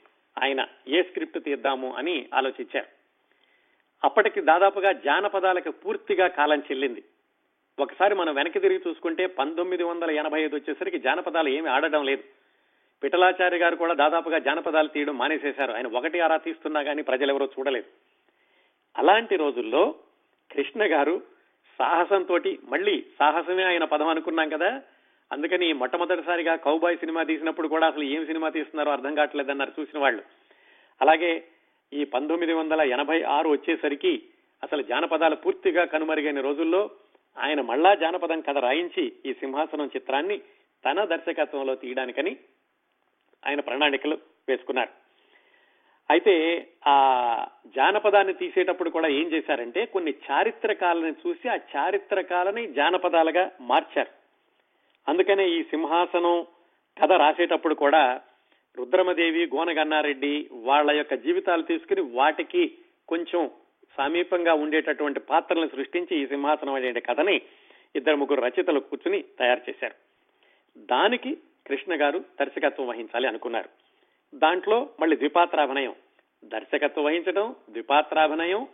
[0.42, 2.86] ఆయన ఏ స్క్రిప్ట్ తీద్దాము అని ఆలోచించారు.
[4.04, 7.04] అప్పటికి దాదాపుగా జానపదాలకు పూర్తిగా కాలం చెల్లింది.
[7.78, 12.22] ఒకసారి మనం వెనక్కి తిరిగి చూసుకుంటే పంతొమ్మిది వందల ఎనభై ఐదు వచ్చేసరికి జానపదాలు ఏమి ఆడడం లేదు.
[13.02, 15.72] పిఠలాచారి గారు కూడా దాదాపుగా జానపదాలు తీయడం మానేసేశారు.
[15.72, 17.86] ఆయన ఒకటి ఆరా తీస్తున్నా కానీ ప్రజలెవరూ చూడలేదు.
[18.96, 19.94] అలాంటి రోజుల్లో
[20.52, 21.22] కృష్ణ గారు
[21.78, 24.82] సాహసంతో మళ్ళీ సాహసమే ఆయన పదం అనుకున్నాం కదా.
[25.32, 30.22] అందుకని మొట్టమొదటిసారిగా కౌబాయ్ సినిమా తీసినప్పుడు కూడా అసలు ఏం సినిమా తీస్తున్నారో అర్థం కావట్లేదన్నారు చూసిన వాళ్ళు.
[31.00, 31.44] అలాగే
[31.92, 34.22] ఈ పంతొమ్మిది వందల ఎనభై ఆరు వచ్చేసరికి
[34.62, 36.90] అసలు జానపదాలు పూర్తిగా కనుమరుగైన రోజుల్లో
[37.38, 40.38] ఆయన మళ్ళా జానపదం కథ రాయించి ఈ సింహాసనం చిత్రాన్ని
[40.84, 42.36] తన దర్శకత్వంలో తీయడానికని
[43.46, 44.18] ఆయన ప్రణాళికలు
[44.48, 44.92] వేసుకున్నారు.
[46.10, 46.34] అయితే
[46.86, 46.96] ఆ
[47.66, 54.12] జానపదాన్ని తీసేటప్పుడు కూడా ఏం చేశారంటే కొన్ని చారిత్రకాలని చూసి ఆ చారిత్రకాలని జానపదాలుగా మార్చారు.
[55.08, 56.46] అందుకనే ఈ సింహాసనం
[57.02, 58.20] కథ రాసేటప్పుడు కూడా
[58.78, 63.50] రుద్రమదేవి గోనగన్నారెడ్డి వాళ్ళ యొక్క జీవితాలు తీసుకుని వాటికి కొంచెం
[63.98, 67.40] సమీపంగా ఉండేటటువంటి పాత్రలను సృష్టించి ఈ సింహాసనం అనే కథని
[67.96, 69.94] ఇద్దరు ముగ్గురు రచయితలు కూర్చుని తయారు చేశారు.
[70.78, 73.68] దానికి కృష్ణ గారు దర్శకత్వం వహించాలి అనుకున్నారు.
[74.34, 75.94] దాంట్లో మళ్ళీ ద్విపాత్రాభినయం.
[76.44, 78.68] దర్శకత్వం వహించడం ద్విపాత్రాభినయం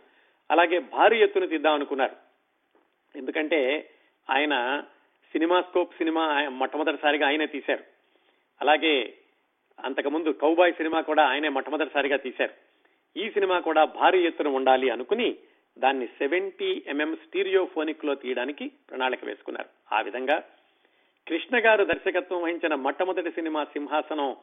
[0.51, 2.15] అలాగే భారీ ఎత్తున తీద్దాం అనుకున్నారు.
[3.17, 3.89] ఎందుకంటే
[4.29, 4.83] ఆయన
[5.31, 7.83] సినిమా స్కోప్ సినిమా మొట్టమొదటిసారిగా ఆయనే తీశారు.
[8.61, 9.13] అలాగే
[9.79, 12.53] అంతకుముందు కౌబాయ్ సినిమా కూడా ఆయనే మొట్టమొదటిసారిగా తీశారు.
[13.17, 15.37] ఈ సినిమా కూడా భారీ ఎత్తున ఉండాలి అనుకుని
[15.77, 19.95] దాన్ని సెవెంటీ ఎంఎం స్టీరియోఫోనిక్లో తీయడానికి ప్రణాళిక వేసుకున్నారు.
[19.95, 20.43] ఆ విధంగా
[21.27, 24.35] కృష్ణ గారు దర్శకత్వం వహించిన మొట్టమొదటి సినిమా సింహాసనం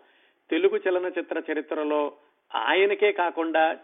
[0.51, 2.17] తెలుగు చలనచిత్ర చరిత్రలో
[2.55, 3.75] ఆయనకే కాకుండా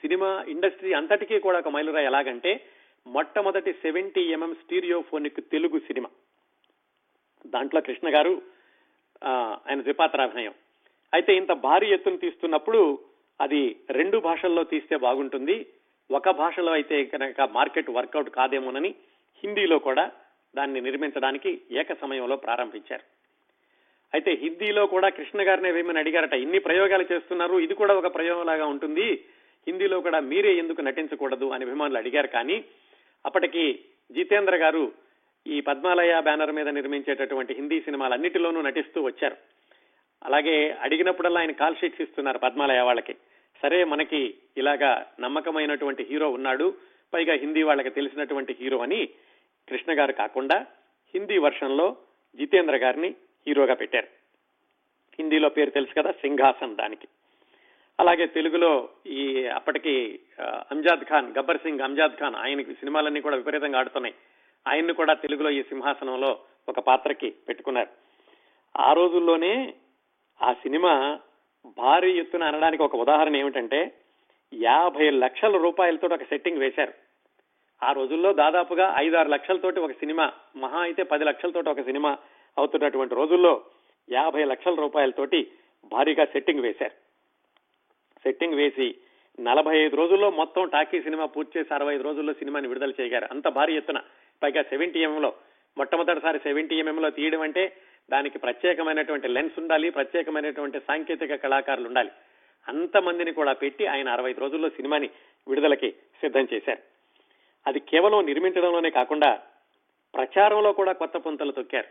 [0.00, 2.06] సినిమా ఇండస్ట్రీ అంతటికీ కూడా ఒక మైలురాయి.
[2.06, 2.60] ఎలాగంటే
[3.06, 6.08] మొట్టమొదటి seventy MM stereophonic Telugu cinema.
[7.46, 8.42] దాంట్లో కృష్ణ గారు
[9.24, 10.54] ఆయన ద్విపాత్రాభినయం.
[11.14, 12.98] అయితే ఇంత భారీ ఎత్తున తీస్తున్నప్పుడు
[13.40, 15.66] అది రెండు భాషల్లో తీస్తే బాగుంటుంది.
[16.10, 18.94] ఒక భాషలో అయితే కనుక మార్కెట్ వర్కౌట్ కాదేమోనని
[19.44, 20.10] హిందీలో కూడా
[20.56, 23.02] దాన్ని నిర్మించడానికి ఏక సమయంలో ప్రారంభించారు.
[24.14, 29.24] అయితే హిందీలో కూడా కృష్ణ గారిని వేమని అడిగారట ఇన్ని ప్రయోగాలు చేస్తున్నారు ఇది కూడా ఒక ప్రయోగంలాగా ఉంటుంది.
[29.68, 31.44] హిందీలో కూడా మీరే ఎందుకు నటించకూడదు?
[31.44, 32.26] అని అభిమానులు అడిగారు.
[32.26, 32.64] కానీ
[33.26, 33.78] అప్పటికి
[34.12, 34.92] జితేంద్ర గారు
[35.46, 39.36] ఈ పద్మాలయ బ్యానర్ మీద నిర్మించేటటువంటి హిందీ సినిమాలన్నిటిలోనూ నటిస్తూ వచ్చారు.
[40.24, 43.16] అలాగే అడిగినప్పుడల్లా ఆయన కాల్ షీట్స్ ఇస్తున్నారు పద్మాలయ వాళ్ళకి.
[43.62, 46.74] సరే మనకి ఇలాగా నమ్మకమైనటువంటి హీరో ఉన్నాడు
[47.14, 49.06] పైగా హిందీ వాళ్ళకి తెలిసినటువంటి హీరో అని
[49.68, 50.66] కృష్ణ గారు కాకుండా
[51.14, 51.96] హిందీ వర్షన్లో
[52.36, 53.14] జితేంద్ర గారిని
[53.46, 54.06] హీరోగా పెట్టారు.
[55.18, 57.08] హిందీలో పేరు తెలుసు కదా సింహాసన్ దానికి.
[58.00, 64.14] అలాగే తెలుగులో ఈ అప్పటికి అంజాద్ ఖాన్ గబ్బర్ సింగ్ అంజాద్ ఖాన్ ఆయనకి సినిమాలన్నీ కూడా విపరీతంగా ఆడుతున్నాయి.
[64.68, 67.88] ఆయన్ని కూడా తెలుగులో ఈ సింహాసనంలో ఒక పాత్రకి పెట్టుకున్నారు.
[68.76, 69.74] ఆ రోజుల్లోనే
[70.42, 71.18] ఆ సినిమా
[71.78, 73.94] భారీ ఎత్తున అనడానికి ఒక ఉదాహరణ ఏమిటంటే
[74.54, 76.92] యాభై లక్షల రూపాయలతో ఒక సెట్టింగ్ వేశారు.
[77.82, 82.16] ఆ రోజుల్లో దాదాపుగా ఐదారు లక్షలతోటి ఒక సినిమా మహా అయితే పది లక్షలతోటి ఒక సినిమా
[82.58, 83.62] అవుతున్నటువంటి రోజుల్లో
[84.10, 85.50] యాభై లక్షల రూపాయలతోటి
[85.92, 86.92] భారీగా సెట్టింగ్ వేశారు.
[88.22, 88.94] సెట్టింగ్ వేసి
[89.40, 93.48] నలభై ఐదు రోజుల్లో మొత్తం టాకీ సినిమా పూర్తి చేసి అరవై ఐదు రోజుల్లో సినిమాని విడుదల చేయగారు అంత
[93.48, 94.00] భారీ ఎత్తున.
[94.42, 95.34] పైగా సెవెంటీ ఎంఎంలో
[95.78, 97.76] మొట్టమొదటిసారి సెవెంటీ ఎంఎంలో తీయడం అంటే
[98.10, 102.10] దానికి ప్రత్యేకమైనటువంటి లెన్స్ ఉండాలి ప్రత్యేకమైనటువంటి సాంకేతిక కళాకారులు ఉండాలి.
[102.68, 105.10] అంతమందిని కూడా పెట్టి ఆయన అరవై ఐదు రోజుల్లో సినిమాని
[105.48, 106.78] విడుదలకి సిద్ధం చేశారు.
[107.66, 109.42] అది కేవలం నిర్మించడంలోనే కాకుండా
[110.14, 111.88] ప్రచారంలో కూడా కొత్త పుంతలు తొక్కారు.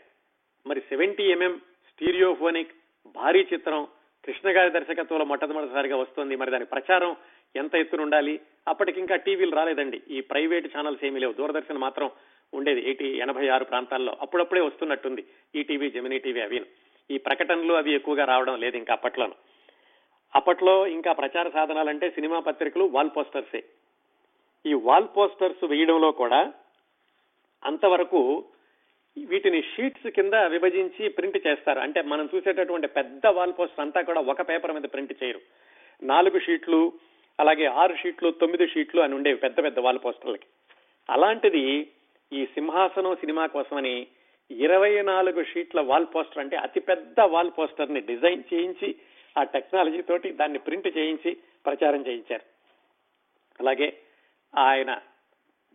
[0.68, 2.72] మరి సెవెంటీ ఎంఎం స్టీరియోఫోనిక్
[3.16, 3.88] భారీ చిత్రం
[4.26, 6.36] కృష్ణ గారి దర్శకత్వంలో మొట్టమొదటిసారిగా వస్తుంది.
[6.36, 7.16] మరి దాని ప్రచారం
[7.56, 8.40] ఎంత ఎత్తున ఉండాలి?
[8.68, 10.02] అప్పటికి ఇంకా టీవీలు రాలేదండి.
[10.10, 11.34] ఈ ప్రైవేట్ ఛానల్స్ ఏమీ లేవు.
[11.34, 12.12] దూరదర్శన్ మాత్రం
[12.56, 12.82] ఉండేది.
[12.82, 15.24] ఎయిటీ ఎనభై ఆరు ప్రాంతాల్లో అప్పుడప్పుడే వస్తున్నట్టుంది
[15.56, 16.62] ఈటీవీ జమినీ టీవీ అవి.
[17.12, 19.34] ఈ ప్రకటనలు అవి ఎక్కువగా రావడం లేదు ఇంకా అప్పట్లోనూ.
[20.36, 23.64] అప్పట్లో ఇంకా ప్రచార సాధనాలంటే సినిమా పత్రికలు వాల్ పోస్టర్సే.
[24.66, 26.54] ఈ వాల్ పోస్టర్స్ వేయడంలో కూడా
[27.66, 28.46] అంతవరకు
[29.26, 31.80] వీటిని షీట్స్ కింద విభజించి ప్రింట్ చేస్తారు.
[31.80, 35.42] అంటే మనం చూసేటటువంటి పెద్ద వాల్ పోస్టర్ అంతా కూడా ఒక పేపర్ మీద ప్రింట్ చేయరు.
[36.04, 36.94] నాలుగు షీట్లు
[37.40, 40.48] అలాగే ఆరు షీట్లు తొమ్మిది షీట్లు అని ఉండేవి పెద్ద పెద్ద వాల్ పోస్టర్లకి.
[41.10, 41.88] అలాంటిది
[42.36, 44.08] ఈ సింహాసనం సినిమా కోసమని
[44.52, 48.96] ఇరవై నాలుగు షీట్ల వాల్ పోస్టర్ అంటే అతిపెద్ద వాల్ పోస్టర్ని డిజైన్ చేయించి
[49.38, 52.44] ఆ టెక్నాలజీ తోటి దాన్ని ప్రింట్ చేయించి ప్రచారం చేయించారు.
[53.60, 53.98] అలాగే
[54.58, 55.02] ఆయన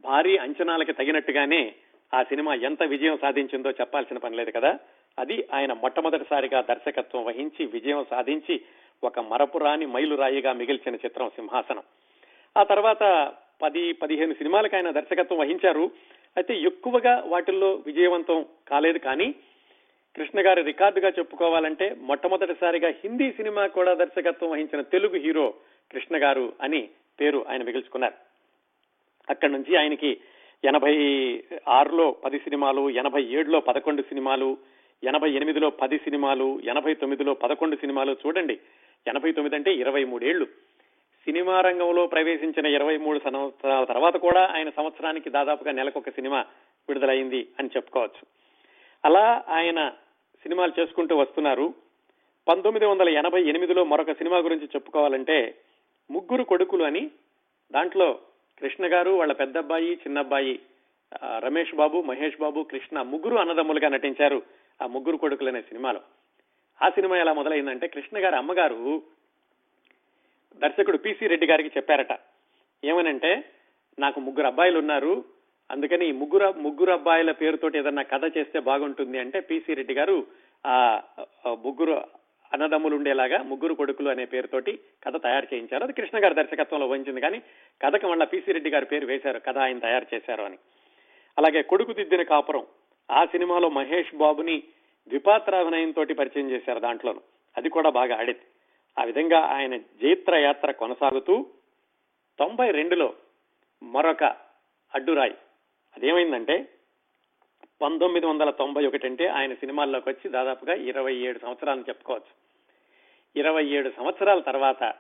[0.04, 1.74] భారీ అంచనాలకి తగినట్టుగానే
[2.14, 4.78] ఆ సినిమా ఎంత విజయం సాధించిందో చెప్పాల్సిన పని లేదు కదా.
[5.18, 8.60] అది ఆయన మొట్టమొదటిసారిగా దర్శకత్వం వహించి విజయం సాధించి
[9.04, 11.82] ఒక మరపురాని మైలురాయిగా మిగిల్చిన చిత్రం సింహాసనం.
[12.56, 15.90] ఆ తర్వాత పది పదిహేను సినిమాలకు ఆయన దర్శకత్వం వహించారు.
[16.36, 19.34] అయితే ఎక్కువగా వాటిల్లో విజయవంతం కాలేదు కానీ
[20.16, 25.54] కృష్ణ గారి రికార్డుగా చెప్పుకోవాలంటే మొట్టమొదటిసారిగా హిందీ సినిమా కూడా దర్శకత్వం వహించిన తెలుగు హీరో
[25.90, 26.88] కృష్ణ గారు అని
[27.20, 28.14] పేరు ఆయన మిగిల్చుకున్నారు.
[29.30, 30.20] అక్కడి నుంచి ఆయనకి
[30.64, 30.94] ఎనభై
[31.68, 34.58] ఆరులో పది సినిమాలు ఎనభై ఏడులో పదకొండు సినిమాలు
[35.04, 38.58] ఎనభై ఎనిమిదిలో పది సినిమాలు ఎనభై తొమ్మిదిలో పదకొండు సినిమాలు చూడండి.
[39.08, 40.46] ఎనభై తొమ్మిది అంటే ఇరవై మూడేళ్ళు
[41.24, 46.38] సినిమా రంగంలో ప్రవేశించిన ఇరవై మూడు సంవత్సరాల తర్వాత కూడా ఆయన సంవత్సరానికి దాదాపుగా నెలకొక సినిమా
[46.88, 48.26] విడుదలైంది అని చెప్పుకోవచ్చు.
[49.04, 49.88] అలా ఆయన
[50.42, 51.74] సినిమాలు చేసుకుంటూ వస్తున్నారు.
[52.48, 55.54] పంతొమ్మిది వందల ఎనభై ఎనిమిదిలో మరొక సినిమా గురించి చెప్పుకోవాలంటే
[56.10, 57.10] ముగ్గురు కొడుకులు అని
[57.72, 58.18] దాంట్లో
[58.60, 60.60] కృష్ణ గారు వాళ్ళ పెద్దబ్బాయి చిన్నబ్బాయి
[61.38, 64.42] రమేష్ బాబు మహేష్ బాబు కృష్ణ ముగ్గురు అన్నదమ్ములుగా నటించారు
[64.82, 66.00] ఆ ముగ్గురు కొడుకులు అనే సినిమాలో.
[66.82, 69.02] ఆ సినిమా ఎలా మొదలైందంటే కృష్ణ గారి అమ్మగారు
[70.56, 72.12] దర్శకుడు పిసి రెడ్డి గారికి చెప్పారట.
[72.84, 73.44] ఏమనంటే
[73.98, 75.24] నాకు ముగ్గురు అబ్బాయిలు ఉన్నారు
[75.70, 80.26] అందుకని ఈ ముగ్గురు ముగ్గురు అబ్బాయిల పేరుతోటి ఏదన్నా కథ చేస్తే బాగుంటుంది అంటే పిసి రెడ్డి గారు
[80.66, 81.02] ఆ
[81.46, 81.92] ముగ్గురు
[82.52, 85.84] అన్నదమ్ములు ఉండేలాగా ముగ్గురు కొడుకులు అనే పేరుతోటి కథ తయారు చేయించారు.
[85.84, 87.42] అది కృష్ణ గారి దర్శకత్వంలో వహించింది కానీ
[87.82, 90.58] కథకు మళ్ళీ పిసి రెడ్డి గారి పేరు వేశారు కథ ఆయన తయారు చేశారు అని.
[91.38, 92.66] అలాగే కొడుకు దిద్దిన కాపురం
[93.10, 94.62] ఆ సినిమాలో మహేష్ బాబుని
[95.08, 97.20] ద్విపాత్రాభినయం తోటి పరిచయం చేశారు దాంట్లోను.
[97.56, 98.46] అది కూడా బాగా ఆడింది.
[98.98, 101.46] ఆ విధంగా ఆయన జైత్ర యాత్ర కొనసాగుతూ
[102.38, 103.14] తొంభై రెండులో
[103.82, 104.24] మరొక
[104.94, 105.34] అడ్డురాయి.
[105.96, 106.68] అదేమైందంటే
[107.82, 112.32] పంతొమ్మిది వందల తొంభై ఒకటి అంటే ఆయన సినిమాల్లోకి వచ్చి దాదాపుగా ఇరవై ఏడు సంవత్సరాలను చెప్పుకోవచ్చు.
[113.36, 114.94] ఇరవై ఏడు సంవత్సరాల తర్వాత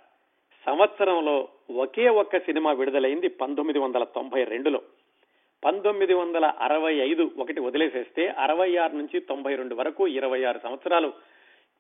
[0.66, 4.82] సంవత్సరంలో ఒకే ఒక్క సినిమా విడుదలైంది పంతొమ్మిది వందల తొంభై రెండులో.
[5.64, 11.12] పంతొమ్మిది వందల అరవై ఐదు ఒకటి వదిలేసేస్తే అరవై ఆరు నుంచి తొంభై రెండు వరకు ఇరవై ఆరు సంవత్సరాలు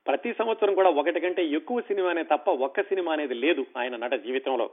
[0.06, 4.70] ప్రతి సంవత్సరం కూడా ఒకటి కంటే ఎక్కువ సినిమానే తప్ప ఒక్క సినిమా అనేది లేదు ఆయన నట జీవితంలో.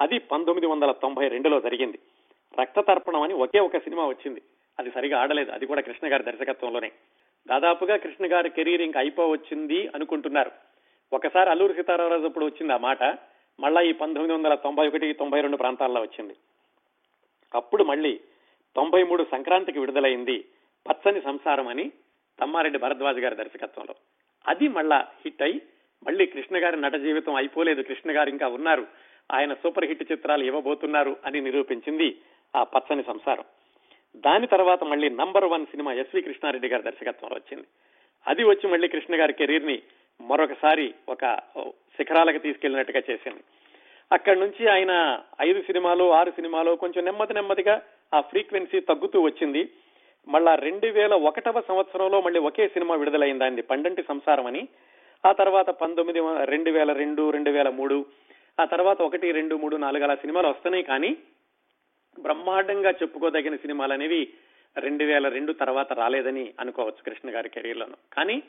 [0.00, 1.98] అది పంతొమ్మిది వందల తొంభై రెండులో జరిగింది.
[2.60, 4.42] రక్త తర్పణం అని ఒకే ఒక సినిమా వచ్చింది.
[4.78, 5.50] అది సరిగా ఆడలేదు.
[5.50, 6.92] అది కూడా కృష్ణ గారి దర్శకత్వంలోనే.
[7.48, 10.50] దాదాపుగా కృష్ణ గారి కెరీర్ ఇంకా అయిపోవచ్చింది అనుకుంటున్నారు.
[11.12, 13.02] ఒకసారి అల్లూరి సీతారామరాజు అప్పుడు వచ్చింది ఆ మాట.
[13.60, 16.34] మళ్ళా ఈ పంతొమ్మిది వందల తొంభై ఒకటి తొంభై రెండు ప్రాంతాల్లో వచ్చింది.
[17.54, 18.20] అప్పుడు మళ్ళీ
[18.76, 20.44] తొంభై మూడు సంక్రాంతికి విడుదలైంది
[20.90, 21.92] పచ్చని సంసారం అని
[22.40, 23.94] తమ్మారెడ్డి భరద్వాజ్ గారి దర్శకత్వంలో.
[24.48, 25.62] అది మళ్ళా హిట్ అయి
[26.06, 27.82] మళ్ళీ కృష్ణ గారి నట జీవితం అయిపోలేదు.
[27.82, 28.86] కృష్ణ గారు ఇంకా ఉన్నారు.
[29.32, 32.18] ఆయన సూపర్ హిట్ చిత్రాలు ఇవ్వబోతున్నారు అని నిరూపించింది
[32.56, 33.44] ఆ పచ్చని సంసారం.
[34.16, 37.66] దాని తర్వాత మళ్ళీ number one cinema S V Krishna Reddy గారి దర్శకత్వంలో వచ్చింది.
[38.26, 39.82] అది వచ్చి మళ్ళీ కృష్ణ గారి కెరీర్ని
[40.20, 41.38] మరొకసారి ఒక
[41.96, 43.44] శిఖరాలకు తీసుకెళ్ళినట్టుగా చేసింది.
[44.12, 47.82] అక్కడి నుంచి ఆయన ఐదు సినిమాలు ఆరు సినిమాలు కొంచెం నెమ్మది నెమ్మదిగా
[48.14, 49.70] ఆ ఫ్రీక్వెన్సీ తగ్గుతూ వచ్చింది.
[50.28, 54.68] మళ్ళా రెండు వేల ఒకటవ సంవత్సరంలో మళ్ళీ ఒకే సినిమా విడుదలైందండి పండంటి సంసారం అని.
[55.26, 58.06] ఆ తర్వాత పంతొమ్మిది రెండు వేల రెండు రెండు వేల మూడు
[58.60, 61.16] ఆ తర్వాత ఒకటి రెండు మూడు నాలుగు అలా సినిమాలు వస్తున్నాయి కానీ
[62.20, 64.28] బ్రహ్మాండంగా చెప్పుకోదగిన సినిమాలు అనేవి
[64.76, 67.96] రెండు వేల రెండు తర్వాత రాలేదని అనుకోవచ్చు కృష్ణ గారి కెరీర్లోను.
[68.12, 68.42] కానీ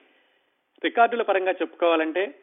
[0.83, 2.35] రికార్డుల పరంగా చెప్పుకోవాలంటే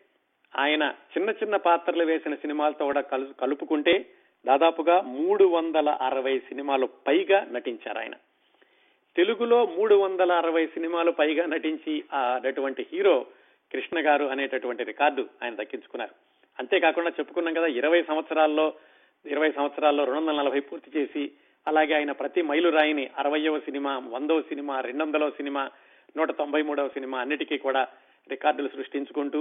[0.58, 4.06] ఆయన చిన్న చిన్న పాత్రలు వేసిన సినిమాలతో కూడా కలు కలుపుకుంటే
[4.46, 8.14] దాదాపుగా మూడు వందల అరవై సినిమాలు పైగా నటించారు ఆయన.
[9.16, 11.94] తెలుగులో మూడు వందల అరవై సినిమాలు పైగా నటించి
[12.48, 13.16] అటువంటి హీరో
[13.72, 16.14] కృష్ణ గారు అనేటటువంటి రికార్డు ఆయన దక్కించుకున్నారు.
[16.58, 18.66] అంతేకాకుండా చెప్పుకున్నాం కదా ఇరవై సంవత్సరాల్లో
[19.24, 21.22] ఇరవై సంవత్సరాల్లో రెండు వందల నలభై పూర్తి చేసి
[21.66, 25.62] అలాగే ఆయన ప్రతి మైలురాయిని అరవయవ సినిమా వందవ సినిమా రెండు వందలవ సినిమా
[26.16, 27.82] నూట తొంభై మూడవ సినిమా అన్నిటికీ కూడా
[28.30, 29.40] రికార్డులు సృష్టించుకుంటూ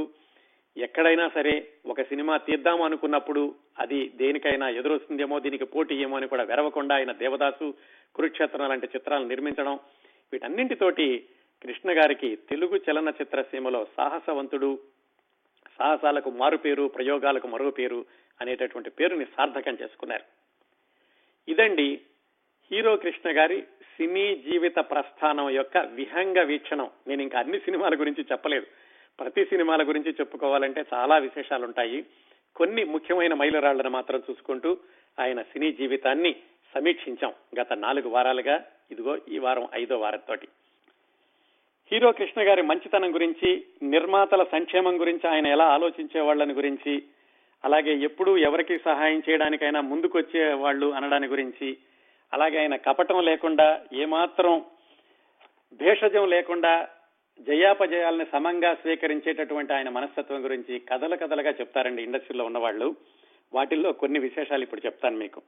[0.78, 6.96] ఎక్కడైనా సరే ఒక సినిమా తీద్దాం అనుకున్నప్పుడు అది దేనికైనా ఎదురొస్తుందేమో దీనికి పోటీ ఏమో అని కూడా వెరవకుండా
[6.96, 7.74] ఆయన దేవదాసు
[8.16, 9.80] కురుక్షేత్రం లాంటి చిత్రాలు నిర్మించడం
[10.34, 11.28] వీటన్నింటితోటి
[11.64, 14.80] కృష్ణ గారికి తెలుగు చలనచిత్ర సీమలో సాహసవంతుడు
[15.78, 18.06] సాహసాలకు మారు పేరు ప్రయోగాలకు మరో పేరు
[18.42, 20.24] అనేటటువంటి పేరుని సార్థకం చేసుకున్నారు.
[21.48, 22.02] ఇదండి
[22.72, 26.90] హీరో కృష్ణ గారి సినీ జీవిత ప్రస్థానం యొక్క విహంగ వీక్షణం.
[27.08, 28.66] నేను ఇంకా అన్ని సినిమాల గురించి చెప్పలేదు.
[29.22, 32.06] ప్రతి సినిమాల గురించి చెప్పుకోవాలంటే చాలా విశేషాలు ఉంటాయి
[32.56, 34.78] కొన్ని ముఖ్యమైన మైలురాళ్ళను మాత్రం చూసుకుంటూ
[35.20, 36.36] ఆయన సినీ జీవితాన్ని
[36.76, 38.64] సమీక్షించాం గత నాలుగు వారాలుగా.
[38.92, 40.48] ఇదిగో ఈ వారం ఐదో వారంతోటి.
[41.92, 47.04] హీరో కృష్ణ గారి మంచితనం గురించి నిర్మాతల సంక్షేమం గురించి ఆయన ఎలా ఆలోచించే వాళ్ళని గురించి
[47.66, 51.78] అలాగే ఎప్పుడు ఎవరికి సహాయం చేయడానికైనా ముందుకొచ్చే వాళ్ళు అనడాని గురించి
[52.34, 54.66] అలాగే ఆయన కపటం లేకుండా ఏమాత్రం
[55.74, 56.88] భేషజం లేకుండా
[57.42, 62.96] జయాపజయాలని సమంగా స్వీకరించేటటువంటి ఆయన మనస్తత్వం గురించి కథల కథలుగా చెప్తారండి ఇండస్ట్రీలో ఉన్నవాళ్ళు.
[63.54, 65.42] వాటిల్లో కొన్ని విశేషాలు ఇప్పుడు చెప్తాను మీకు.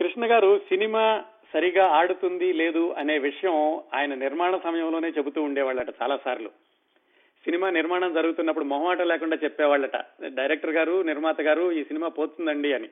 [0.00, 6.48] కృష్ణ గారు సినిమా సరిగా ఆడుతుంది లేదు అనే విషయం ఆయన నిర్మాణ సమయంలోనే చెబుతూ ఉండేవాళ్ళట చాలా సార్లు
[7.44, 9.96] సినిమా నిర్మాణం జరుగుతున్నప్పుడు మొహమాట లేకుండా చెప్పేవాళ్ళట.
[10.26, 12.88] డైరెక్టర్ గారు నిర్మాత గారు ఈ సినిమా పోతుందండి అని.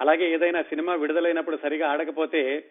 [0.00, 2.64] అలాగే ఏదైనా సినిమా విడుదలైనప్పుడు సరిగా ఆడకపోతే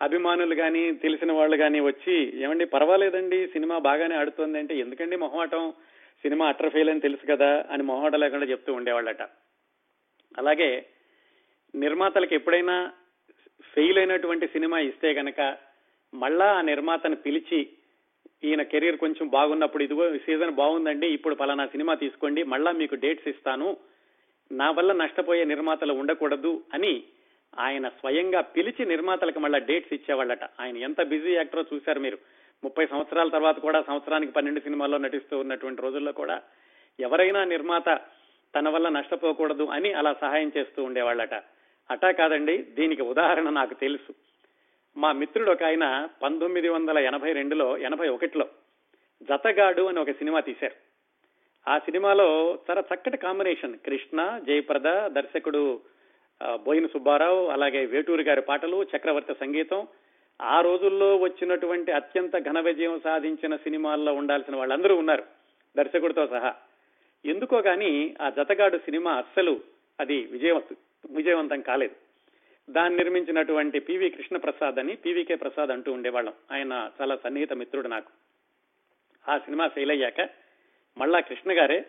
[0.00, 5.74] అభిమానులు కానీ తెలిసిన వాళ్ళు కానీ వచ్చి ఏమండి పర్వాలేదండి సినిమా బాగానే ఆడుతుంది అంటే ఎందుకండి మొహమాటం?
[6.24, 9.22] సినిమా అట్టర్ ఫెయిల్ అని తెలుసు కదా అని మొహమాట లేకుండా చెప్తూ ఉండేవాళ్ళట.
[10.38, 10.86] అలాగే
[11.74, 12.76] నిర్మాతలకు ఎప్పుడైనా
[13.74, 15.40] ఫెయిల్ అయినటువంటి సినిమా ఇస్తే కనుక
[16.14, 17.60] మళ్ళా ఆ నిర్మాతను పిలిచి
[18.44, 23.76] ఈయన కెరీర్ కొంచెం బాగున్నప్పుడు ఇదిగో సీజన్ బాగుందండి ఇప్పుడు పలానా సినిమా తీసుకోండి మళ్ళా మీకు డేట్స్ ఇస్తాను
[24.50, 26.92] నా వల్ల నష్టపోయే నిర్మాతలు ఉండకూడదు అని
[27.58, 30.44] ఆయన స్వయంగా పిలిచి నిర్మాతలకు మళ్ళీ డేట్స్ ఇచ్చేవాళ్ళట.
[30.60, 32.18] ఆయన ఎంత బిజీ యాక్టరో చూశారు మీరు.
[32.64, 36.42] ముప్పై సంవత్సరాల తర్వాత కూడా సంవత్సరానికి పన్నెండు సినిమాల్లో నటిస్తూ ఉన్నటువంటి రోజుల్లో కూడా
[37.00, 38.00] ఎవరైనా నిర్మాత
[38.58, 41.34] తన వల్ల నష్టపోకూడదు అని అలా సహాయం చేస్తూ ఉండేవాళ్ళట.
[41.90, 44.14] అటా కాదండి దీనికి ఉదాహరణ నాకు తెలుసు.
[44.96, 48.48] మా మిత్రుడు ఒక ఆయన పంతొమ్మిది వందల ఎనభై రెండులో ఎనభై ఒకటిలో
[49.22, 50.74] జతగాడు అని ఒక సినిమా తీశారు.
[51.70, 55.80] ఆ సినిమాలో చాలా చక్కటి కాంబినేషన్ కృష్ణ జయప్రద దర్శకుడు
[56.56, 59.86] బోయిన సుబ్బారావు అలాగే వేటూరి గారి పాటలు చక్రవర్తి సంగీతం
[60.42, 65.24] ఆ రోజుల్లో వచ్చినటువంటి అత్యంత ఘన విజయం సాధించిన సినిమాల్లో ఉండాల్సిన వాళ్ళందరూ ఉన్నారు
[65.76, 66.54] దర్శకుడితో సహా.
[67.24, 69.60] ఎందుకో కానీ ఆ జతగాడు సినిమా అస్సలు
[70.00, 70.62] అది విజయం
[71.10, 71.94] విజయవంతం కాలేదు.
[72.72, 76.32] దాన్ని నిర్మించినటువంటి పివి కృష్ణ ప్రసాద్ అని పివికే ప్రసాద్ అంటూ ఉండేవాళ్ళం.
[76.52, 78.10] ఆయన చాలా సన్నిహిత మిత్రుడు నాకు.
[79.30, 80.28] ఆ సినిమా ఫెయిల్ అయ్యాక
[80.98, 81.86] మళ్ళా కృష్ణ గారే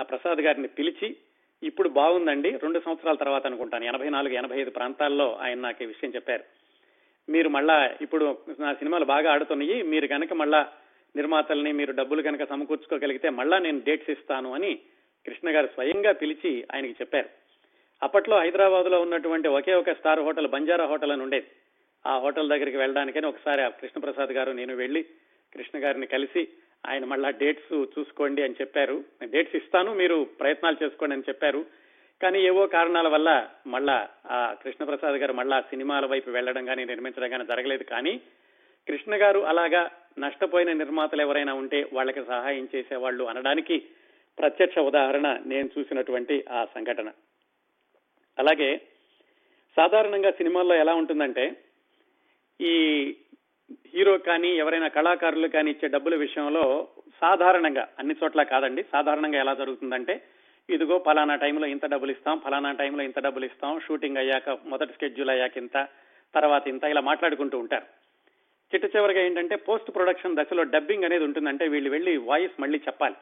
[0.00, 1.16] ఆ ప్రసాద్ గారిని పిలిచి
[1.62, 2.50] ఇప్పుడు బాగుందండి.
[2.50, 3.84] రెండు సంవత్సరాల తర్వాత అనుకుంటాను.
[3.84, 6.44] ఎనభై నాలుగు ఎనభై ఐదు ప్రాంతాల్లో ఆయన నాకు ఈ విషయం చెప్పారు.
[7.28, 9.82] మీరు మళ్ళా ఇప్పుడు నా సినిమాలు బాగా ఆడుతున్నాయి.
[9.82, 10.68] మీరు కనుక మళ్ళా
[11.16, 14.78] నిర్మాతల్ని మీరు డబ్బులు కనుక సమకూర్చుకోగలిగితే మళ్ళా నేను డేట్స్ ఇస్తాను అని
[15.26, 17.28] కృష్ణ గారు స్వయంగా పిలిచి ఆయనకి చెప్పారు.
[18.02, 21.46] అప్పట్లో హైదరాబాద్లో ఉన్నటువంటి ఒకే ఒక స్టార్ హోటల్ బంజారా హోటల్ అని ఉండేది.
[22.06, 25.02] ఆ హోటల్ దగ్గరికి వెళ్ళడానికని ఒకసారి ఆ కృష్ణప్రసాద్ గారు నేను వెళ్ళి
[25.54, 26.48] కృష్ణ గారిని కలిసి
[26.88, 29.04] ఆయన మళ్ళా డేట్స్ చూసుకోండి అని చెప్పారు.
[29.24, 31.66] డేట్స్ ఇస్తాను మీరు ప్రయత్నాలు చేసుకోండి అని చెప్పారు.
[32.22, 37.44] కానీ ఏవో కారణాల వల్ల మళ్ళా ఆ కృష్ణప్రసాద్ గారు మళ్ళా సినిమాల వైపు వెళ్ళడం కానీ నిర్మించడం కానీ
[37.44, 37.84] జరగలేదు.
[37.84, 38.20] కానీ
[38.88, 43.78] కృష్ణ గారు అలాగా నష్టపోయిన నిర్మాతలు ఎవరైనా ఉంటే వాళ్ళకి సహాయం చేసేవాళ్ళు అనడానికి
[44.38, 47.12] ప్రత్యక్ష ఉదాహరణ నేను చూసినటువంటి ఆ సంఘటన.
[48.38, 48.80] అలాగే
[49.76, 51.56] సాధారణంగా సినిమాల్లో ఎలా ఉంటుందంటే
[52.60, 52.74] ఈ
[53.94, 56.88] హీరో కానీ ఎవరైనా కళాకారులు కానీ ఇచ్చే డబ్బుల విషయంలో
[57.20, 60.22] సాధారణంగా అన్ని చోట్ల కాదండి సాధారణంగా ఎలా జరుగుతుందంటే
[60.68, 65.30] ఇదిగో ఫలానా టైంలో ఇంత డబ్బులు ఇస్తాం ఫలానా టైంలో ఇంత డబ్బులు ఇస్తాం షూటింగ్ అయ్యాక మొదటి స్కెడ్యూల్
[65.30, 65.88] అయ్యాక ఇంత
[66.34, 67.86] తర్వాత ఇంత ఇలా మాట్లాడుకుంటూ ఉంటారు.
[68.72, 73.14] చిట్ట చివరిగా ఏంటంటే పోస్ట్ ప్రొడక్షన్ దశలో డబ్బింగ్ అనేది ఉంటుందంటే వీళ్ళు వెళ్ళి వాయిస్ మళ్ళీ చెప్పాలి.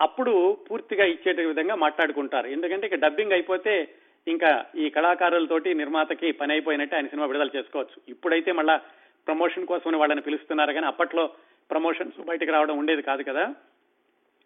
[0.00, 2.46] అప్పుడు పూర్తిగా ఇచ్చే విధంగా మాట్లాడుకుంటారు.
[2.46, 3.88] ఎందుకంటే ఇక డబ్బింగ్ అయిపోతే
[4.26, 8.00] ఇంకా ఈ కళాకారులతోటి నిర్మాతకి పని అయిపోయినట్టే ఆయన సినిమా విడుదల చేసుకోవచ్చు.
[8.08, 8.80] ఇప్పుడైతే మళ్ళా
[9.26, 11.30] ప్రమోషన్ కోసమని వాళ్ళని పిలుస్తున్నారు కానీ అప్పట్లో
[11.70, 13.54] ప్రమోషన్స్ బయటకు రావడం ఉండేది కాదు కదా.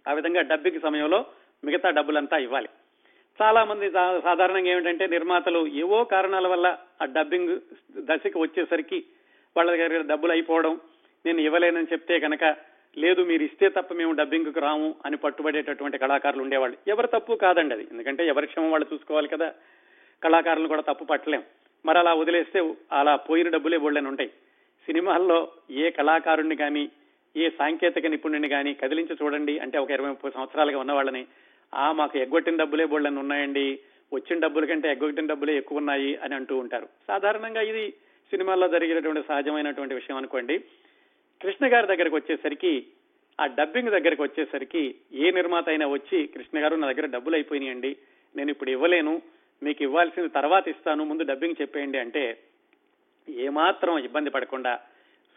[0.08, 1.26] ఆ విధంగా డబ్బింగ్ సమయంలో
[1.64, 2.68] మిగతా డబ్బులంతా ఇవ్వాలి.
[3.42, 7.60] చాలా మంది సా- సాధారణంగా ఏమిటంటే నిర్మాతలు ఏవో కారణాల వల్ల ఆ డబ్బింగ్
[7.96, 9.04] దశకి వచ్చేసరికి
[9.56, 10.80] వాళ్ళ దగ్గర డబ్బులు అయిపోవడం
[11.26, 12.56] నేను ఇవ్వలేనని చెప్తే కనుక
[12.98, 16.76] లేదు మీరు ఇస్తే తప్ప మేము డబ్బింగ్కి రాము అని పట్టుబడేటటువంటి కళాకారులు ఉండేవాళ్ళు.
[16.88, 17.88] ఎవరు తప్పు కాదండి అది.
[17.90, 19.54] ఎందుకంటే ఎవరి క్షమం వాళ్ళు చూసుకోవాలి కదా.
[20.24, 21.42] కళాకారులు కూడా తప్పు పట్టలేం.
[21.86, 24.30] మరి అలా వదిలేస్తే అలా పోయిన డబ్బులే బోళ్ళని ఉంటాయి
[24.88, 25.38] సినిమాల్లో
[25.82, 26.84] ఏ కళాకారుణ్ణి కానీ
[27.36, 31.22] ఏ సాంకేతిక నిపుణుడిని కానీ కదిలించి చూడండి అంటే ఒక ఇరవై ముప్పై సంవత్సరాలుగా ఉన్న వాళ్ళని
[31.72, 33.66] ఆ మాకు ఎగ్గొట్టిన డబ్బులే బోళ్ళని ఉన్నాయండి
[34.12, 36.86] వచ్చిన డబ్బుల కంటే ఎగ్గొట్టిన డబ్బులే ఎక్కువ ఉన్నాయి అని అంటూ ఉంటారు.
[37.06, 37.84] సాధారణంగా ఇది
[38.32, 40.56] సినిమాల్లో జరిగేటటువంటి సహజమైనటువంటి విషయం అనుకోండి.
[41.40, 42.72] కృష్ణ గారి దగ్గరకు వచ్చేసరికి
[43.38, 44.82] ఆ డబ్బింగ్ దగ్గరకు వచ్చేసరికి
[45.22, 47.90] ఏ నిర్మాత అయినా వచ్చి కృష్ణ గారు నా దగ్గర డబ్బులు అయిపోయినాయండి
[48.34, 49.14] నేను ఇప్పుడు ఇవ్వలేను
[49.62, 52.22] మీకు ఇవ్వాల్సింది తర్వాత ఇస్తాను ముందు డబ్బింగ్ చెప్పేయండి అంటే
[53.28, 54.80] ఏమాత్రం ఇబ్బంది పడకుండా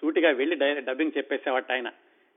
[0.02, 1.90] సూటిగా వెళ్ళి డబ్బింగ్ చెప్పేసేవాట ఆయన.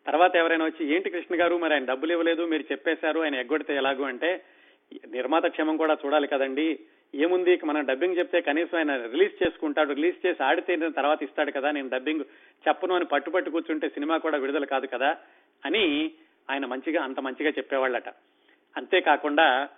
[0.06, 1.58] తర్వాత ఎవరైనా వచ్చి ఏంటి కృష్ణ గారు?
[1.58, 4.04] మరి ఆయన డబ్బులు ఇవ్వలేదు మీరు చెప్పేశారు ఆయన ఎగ్గొడితే ఎలాగూ?
[4.04, 4.44] అంటే
[5.08, 6.78] నిర్మాత క్షేమం కూడా చూడాలి కదండి.
[7.14, 7.60] ఏముంది?
[7.64, 9.92] మనం డబ్బింగ్ చెప్తే కనీసం ఆయన రిలీజ్ చేసుకుంటాడు.
[9.92, 11.70] రిలీజ్ చేసి ఆడితే తర్వాత ఇస్తాడు కదా.
[11.70, 12.24] నేను డబ్బింగ్
[12.68, 15.16] చెప్పను అని పట్టుపట్టు కూర్చుంటే సినిమా కూడా విడుదల కాదు కదా
[15.64, 16.12] అని
[16.50, 18.08] ఆయన మంచిగా అంత మంచిగా చెప్పేవాళ్ళట.
[18.76, 19.68] అంతేకాకుండా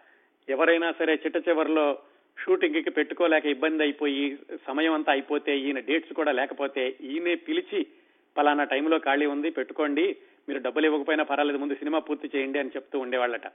[0.49, 1.99] ఎవరైనా సరే చిట్ట చివరిలో
[2.39, 7.87] షూటింగ్కి పెట్టుకోలేక ఇబ్బంది అయిపోయి సమయం అంతా అయిపోతే ఈయన డేట్స్ కూడా లేకపోతే ఈయనే పిలిచి
[8.37, 10.17] పలానా టైంలో ఖాళీ ఉంది పెట్టుకోండి
[10.49, 13.47] మీరు డబ్బులు ఇవ్వకపోయినా పర్వాలేదు ముందు సినిమా పూర్తి చేయండి అని చెప్తూ ఉండేవాళ్ళట.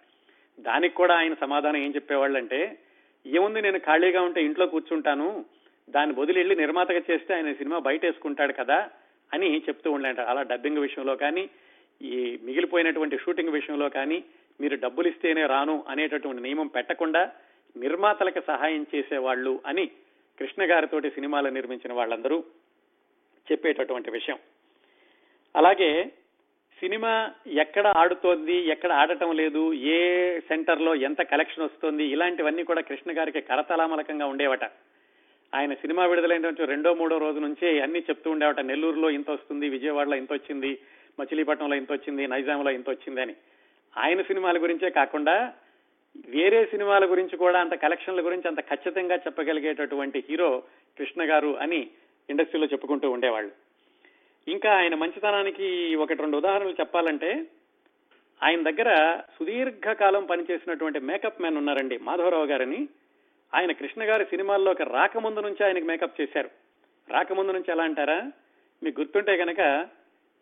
[0.58, 2.78] దానికి కూడా ఆయన సమాధానం ఏం చెప్పేవాళ్ళంటే
[3.26, 5.46] ఏముంది నేను ఖాళీగా ఉంటే ఇంట్లో కూర్చుంటాను
[5.88, 8.90] దాన్ని వదిలి నిర్మాతగా చేస్తే ఆయన సినిమా బయట వేసుకుంటాడు కదా
[9.34, 11.50] అని చెప్తూ ఉండేట అలా డబ్బింగ్ విషయంలో కానీ
[12.02, 14.24] ఈ మిగిలిపోయినటువంటి షూటింగ్ విషయంలో కానీ
[14.62, 17.32] మీరు డబ్బులు ఇస్తేనే రాను అనేటటువంటి నియమం పెట్టకుండా
[17.78, 19.86] నిర్మాతలకు సహాయం చేసేవాళ్ళు అని
[20.40, 22.44] కృష్ణ గారితోటి సినిమాలు నిర్మించిన వాళ్ళందరూ
[23.52, 24.38] చెప్పేటటువంటి విషయం.
[25.56, 26.12] అలాగే
[26.80, 33.42] సినిమా ఎక్కడ ఆడుతోంది ఎక్కడ ఆడటం లేదు ఏ సెంటర్లో ఎంత కలెక్షన్ వస్తుంది ఇలాంటివన్నీ కూడా కృష్ణ గారికి
[33.42, 34.64] కరతలామలకంగా ఉండేవట.
[35.56, 38.60] ఆయన సినిమా విడుదలైనటువంటి రెండో మూడో రోజు నుంచే అన్ని చెప్తూ ఉండేవట.
[38.60, 40.80] నెల్లూరులో ఇంత వస్తుంది విజయవాడలో ఇంత వచ్చింది
[41.20, 43.36] మచిలీపట్నంలో ఇంత వచ్చింది నైజాంలో ఇంత వచ్చింది అని.
[43.98, 45.54] ఆయన సినిమాల గురించే కాకుండా
[46.28, 50.64] వేరే సినిమాల గురించి కూడా అంత కలెక్షన్ల గురించి అంత ఖచ్చితంగా చెప్పగలిగేటటువంటి హీరో
[50.98, 51.90] కృష్ణ గారు అని
[52.30, 53.52] ఇండస్ట్రీలో చెప్పుకుంటూ ఉండేవాళ్ళు.
[54.48, 57.46] ఇంకా ఆయన మంచితనానికి ఒకటి రెండు ఉదాహరణలు చెప్పాలంటే
[58.44, 62.88] ఆయన దగ్గర సుదీర్ఘకాలం పనిచేసినటువంటి మేకప్ మ్యాన్ ఉన్నారండి మాధవరావు గారని.
[63.56, 66.50] ఆయన కృష్ణ గారి సినిమాల్లోకి రాకముందు నుంచి ఆయనకి మేకప్ చేశారు.
[67.10, 68.32] రాకముందు నుంచి ఎలా అంటారా?
[68.84, 69.88] మీకు గుర్తుంటే కనుక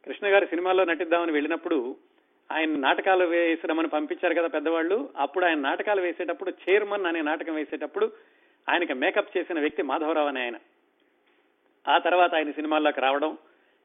[0.05, 1.95] కృష్ణ గారి సినిమాల్లో నటిద్దామని వెళ్ళినప్పుడు
[2.51, 5.09] ఆయన నాటకాలు వేసిరమని పంపించారు కదా పెద్దవాళ్ళు.
[5.17, 8.11] అప్పుడు ఆయన నాటకాలు వేసేటప్పుడు చైర్మన్ అనే నాటకం వేసేటప్పుడు
[8.69, 10.57] ఆయనకి మేకప్ చేసిన వ్యక్తి మాధవరావు అనే ఆయన.
[11.87, 13.37] ఆ తర్వాత ఆయన సినిమాల్లోకి రావడం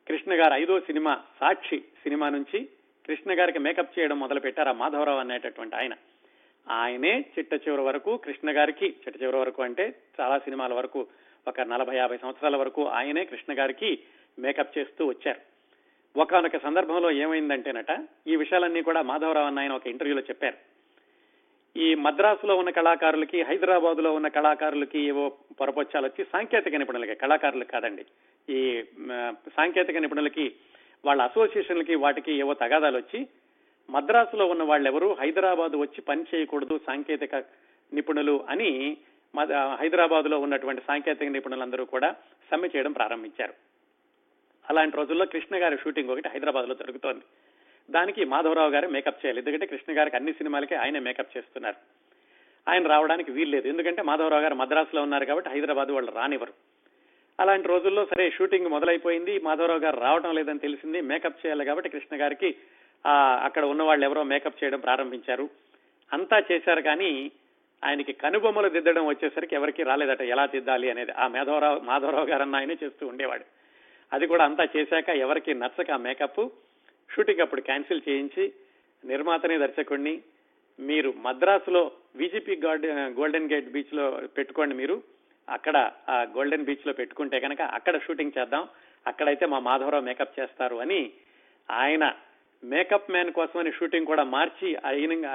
[0.09, 2.68] కృష్ణ గారు ఐదో సినిమా సాక్షి సినిమా నుంచి
[3.07, 5.95] కృష్ణ గారికి మేకప్ చేయడం మొదలు పెట్టారు ఆ మాధవరావు అనేటటువంటి ఆయన.
[6.70, 11.07] ఆయనే చిట్ట చివరి వరకు కృష్ణ గారికి చిట్ట చివరి వరకు అంటే చాలా సినిమాల వరకు
[11.49, 13.99] ఒక నలభై యాభై సంవత్సరాల వరకు ఆయనే కృష్ణ గారికి
[14.39, 15.51] మేకప్ చేస్తూ వచ్చారు.
[16.17, 17.93] ఒకనొక సందర్భంలో ఏమైందంటేనట
[18.27, 20.59] ఈ విషయాలన్నీ కూడా మాధవరావు అన్న ఆయన ఒక ఇంటర్వ్యూలో చెప్పారు.
[21.77, 25.25] ఈ మద్రాసులో ఉన్న కళాకారులకి హైదరాబాద్లో ఉన్న కళాకారులకి ఏవో
[25.61, 28.05] పొరపొచ్చాలు వచ్చి సాంకేతిక నిపుణులకి కళాకారులకు కాదండి.
[28.49, 28.61] ఈ
[29.57, 30.47] సాంకేతిక నిపుణులకి
[31.05, 33.21] వాళ్ళ అసోసియేషన్లకి వాటికి ఏవో తగాదాలు వచ్చి
[33.91, 37.35] మద్రాసులో ఉన్న వాళ్ళెవరూ హైదరాబాద్ వచ్చి పని చేయకూడదు సాంకేతిక
[37.95, 38.99] నిపుణులు అని
[39.81, 42.15] హైదరాబాద్లో ఉన్నటువంటి సాంకేతిక నిపుణులందరూ కూడా
[42.51, 43.55] సమ్మె చేయడం ప్రారంభించారు.
[44.71, 47.25] అలాంటి రోజుల్లో కృష్ణ గారి షూటింగ్ ఒకటి హైదరాబాద్లో జరుగుతోంది.
[47.91, 49.39] దానికి మాధవరావు గారు మేకప్ చేయాలి.
[49.39, 51.77] ఎందుకంటే కృష్ణ గారికి అన్ని సినిమాలకే ఆయనే మేకప్ చేస్తున్నారు.
[52.71, 56.53] ఆయన రావడానికి వీల్లేదు ఎందుకంటే మాధవరావు గారు మద్రాసులో ఉన్నారు కాబట్టి హైదరాబాద్ వాళ్ళు రానివ్వరు.
[57.41, 59.39] అలాంటి రోజుల్లో సరే షూటింగ్ మొదలైపోయింది.
[59.39, 61.01] మాధవరావు గారు రావడం లేదని తెలిసింది.
[61.01, 62.55] మేకప్ చేయాలి కాబట్టి కృష్ణ గారికి
[63.45, 65.49] అక్కడ ఉన్న వాళ్ళు ఎవరో మేకప్ చేయడం ప్రారంభించారు.
[66.13, 67.31] అంతా చేశారు కానీ
[67.85, 70.23] ఆయనకి కనుబొమ్మలు దిద్దడం వచ్చేసరికి ఎవరికి రాలేదట.
[70.23, 73.45] ఎలా దిద్దాలి అనేది ఆ మాధవరావు మాధవరావు గారు అన్న ఆయనే చేస్తూ ఉండేవాడు.
[74.13, 76.49] అది కూడా అంతా చేశాక ఎవరికి నచ్చక ఆ మేకప్
[77.15, 78.53] షూటింగ్ అప్పుడు క్యాన్సిల్ చేయించి
[79.05, 80.23] నిర్మాతని దర్శకుడిని
[80.81, 82.61] మీరు మద్రాసులో విజిపి
[83.17, 85.03] గోల్డెన్ గేట్ బీచ్లో పెట్టుకోండి మీరు.
[85.49, 88.69] అక్కడ ఆ గోల్డెన్ బీచ్లో పెట్టుకుంటే కనుక అక్కడ షూటింగ్ చేద్దాం.
[89.07, 91.13] అక్కడైతే మా మాధవరావు మేకప్ చేస్తారు అని
[91.71, 92.05] ఆయన
[92.65, 95.27] మేకప్ మ్యాన్ కోసమని షూటింగ్ కూడా మార్చి ఆయన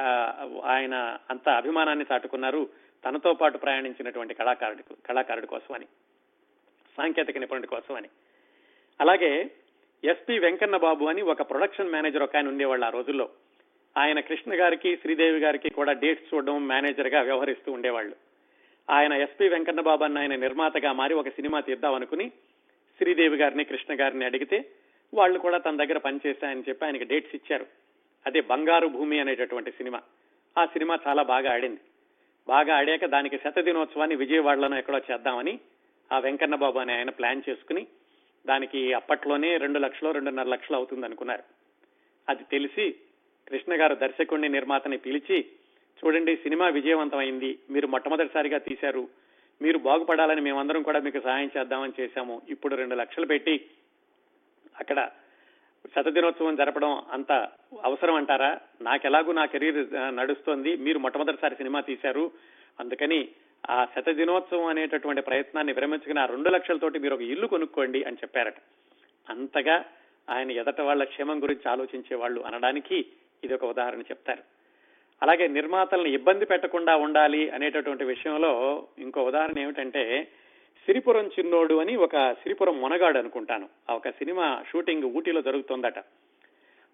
[0.64, 2.70] ఆయన అంత అభిమానాన్ని చాటుకున్నారు.
[3.06, 5.86] తనతో పాటు ప్రయాణించినటువంటి కళాకారుడి కళాకారుడి కోసమని
[6.98, 8.10] సాంకేతిక నిపుణుడి కోసమని.
[9.02, 9.52] అలాగే
[10.04, 13.30] ఎస్పి వెంకన్న బాబు అని ఒక ప్రొడక్షన్ మేనేజర్ ఒక ఆయన ఉండేవాళ్ళు ఆ రోజుల్లో.
[13.98, 18.16] ఆయన కృష్ణ గారికి శ్రీదేవి గారికి కూడా డేట్స్ చూడడం మేనేజర్గా వ్యవహరిస్తూ ఉండేవాళ్ళు.
[18.90, 22.30] ఆయన ఎస్పి వెంకన్న బాబు అన్న ఆయన నిర్మాతగా మారి ఒక సినిమా తీద్దాం అనుకుని
[22.98, 24.66] శ్రీదేవి గారిని కృష్ణ గారిని అడిగితే
[25.14, 27.66] వాళ్ళు కూడా తన దగ్గర పనిచేశాయని చెప్పి ఆయనకి డేట్స్ ఇచ్చారు.
[28.28, 30.02] అదే బంగారు భూమి అనేటటువంటి సినిమా.
[30.58, 31.80] ఆ సినిమా చాలా బాగా ఆడింది.
[32.48, 35.60] బాగా ఆడాక దానికి శత దినోత్సవాన్ని విజయవాడలోనో ఎక్కడో చేద్దామని
[36.12, 37.88] ఆ వెంకన్న బాబు అని ఆయన ప్లాన్ చేసుకుని
[38.48, 41.44] దానికి అప్పట్లోనే రెండు లక్షలు రెండున్నర లక్షలు అవుతుంది అనుకున్నారు.
[42.30, 42.96] అది తెలిసి
[43.48, 45.46] కృష్ణ గారు దర్శకుడిని నిర్మాతని పిలిచి
[46.06, 47.60] చూడండి సినిమా విజయవంతమైంది.
[47.70, 49.08] మీరు మొట్టమొదటిసారిగా తీశారు.
[49.62, 52.42] మీరు బాగుపడాలని మేమందరం కూడా మీకు సహాయం చేద్దామని చేశాము.
[52.50, 53.66] ఇప్పుడు రెండు లక్షలు పెట్టి
[54.80, 55.10] అక్కడ
[55.96, 57.32] శతదినోత్సవం జరపడం అంత
[57.84, 58.60] అవసరం అంటారా?
[58.82, 60.78] నాకెలాగూ నా కెరీర్ నడుస్తోంది.
[60.78, 62.32] మీరు మొట్టమొదటిసారి సినిమా తీశారు.
[62.80, 63.30] అందుకని
[63.70, 68.56] ఆ శత దినోత్సవం అనేటటువంటి ప్రయత్నాన్ని విరమించుకుని ఆ రెండు లక్షలతోటి మీరు ఒక ఇల్లు కొనుక్కోండి అని చెప్పారట.
[69.30, 69.86] అంతగా
[70.30, 73.06] ఆయన ఎదట వాళ్ళ క్షేమం గురించి ఆలోచించే వాళ్ళు అనడానికి
[73.44, 74.44] ఇది ఒక ఉదాహరణ చెప్తారు.
[75.22, 80.28] అలాగే నిర్మాతలను ఇబ్బంది పెట్టకుండా ఉండాలి అనేటటువంటి విషయంలో ఇంకో ఉదాహరణ ఏమిటంటే
[80.86, 83.70] సిరిపురం చిన్నోడు అని ఒక సిరిపురం మొనగాడు అనుకుంటాను.
[83.90, 86.00] ఆ ఒక సినిమా షూటింగ్ ఊటీలో జరుగుతుందట.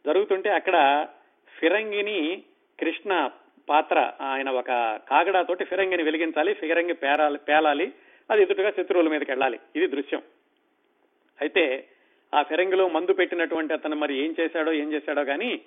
[0.06, 1.08] జరుగుతుంటే అక్కడ
[1.60, 2.44] ఫిరంగిని
[2.80, 3.30] కృష్ణ
[3.70, 4.68] పాత్ర ఆయన ఒక
[5.10, 7.94] కాగడాతోటి ఫిరంగిని వెలిగించాలి ఫిరంగి పేరాలి పేలాలి
[8.32, 9.60] అది ఎదుటిగా శత్రువుల మీదకి వెళ్ళాలి.
[9.76, 10.22] ఇది దృశ్యం.
[11.42, 11.88] అయితే
[12.34, 15.62] ఆ ఫిరంగిలో మందు పెట్టినటువంటి అతను మరి ఏం చేశాడో ఏం చేశాడో కానీ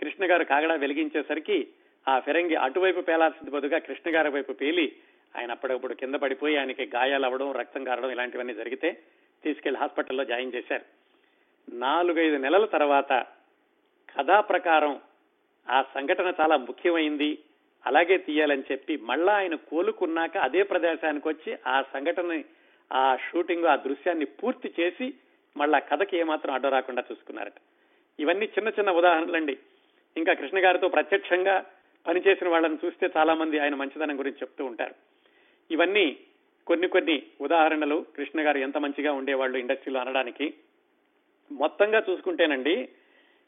[0.00, 1.68] కృష్ణ గారు కాగడా వెలిగించేసరికి
[2.08, 4.92] ఆ ఫిరంగి అటువైపు పేలాల్సింది బదుగా కృష్ణ గారి వైపు పేలి
[5.38, 8.98] ఆయన అప్పుడప్పుడు కింద పడిపోయి ఆయనకి గాయాలు అవ్వడం రక్తం కారడం ఇలాంటివన్నీ జరిగితే
[9.44, 10.84] తీసుకెళ్ళి హాస్పిటల్లో జాయిన్ చేశారు.
[11.74, 13.26] నాలుగైదు నెలల తర్వాత
[14.16, 15.00] కథా ప్రకారం
[15.70, 17.38] ఆ సంఘటన చాలా ముఖ్యమైంది.
[17.86, 22.42] అలాగే తీయాలని చెప్పి మళ్ళా ఆయన కోలుకున్నాక అదే ప్రదేశానికి వచ్చి ఆ సంఘటన
[22.92, 25.14] ఆ షూటింగ్ ఆ దృశ్యాన్ని పూర్తి చేసి
[25.56, 27.54] మళ్ళా కథకి ఏమాత్రం అడ్డు రాకుండా చూసుకున్నారట.
[28.20, 29.58] ఇవన్నీ చిన్న చిన్న ఉదాహరణలండి.
[30.16, 31.64] ఇంకా కృష్ణ గారితో ప్రత్యక్షంగా
[32.06, 34.94] పనిచేసిన వాళ్ళని చూస్తే చాలా మంది ఆయన మంచిదనం గురించి చెప్తూ ఉంటారు.
[35.70, 36.16] ఇవన్నీ
[36.66, 40.54] కొన్ని కొన్ని ఉదాహరణలు కృష్ణ గారు ఎంత మంచిగా ఉండేవాళ్ళు ఇండస్ట్రీలో అనడానికి.
[41.52, 42.88] మొత్తంగా చూసుకుంటేనండి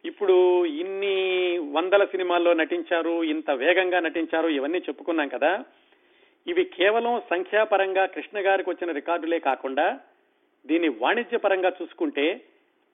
[0.05, 5.65] ఇప్పుడు ఇన్ని వందల సినిమాల్లో నటించారు ఇంత వేగంగా నటించారు ఇవన్నీ చెప్పుకున్నాం కదా.
[6.47, 10.01] ఇవి కేవలం సంఖ్యాపరంగా కృష్ణ గారికి వచ్చిన రికార్డులే కాకుండా
[10.67, 12.41] దీన్ని వాణిజ్యపరంగా చూసుకుంటే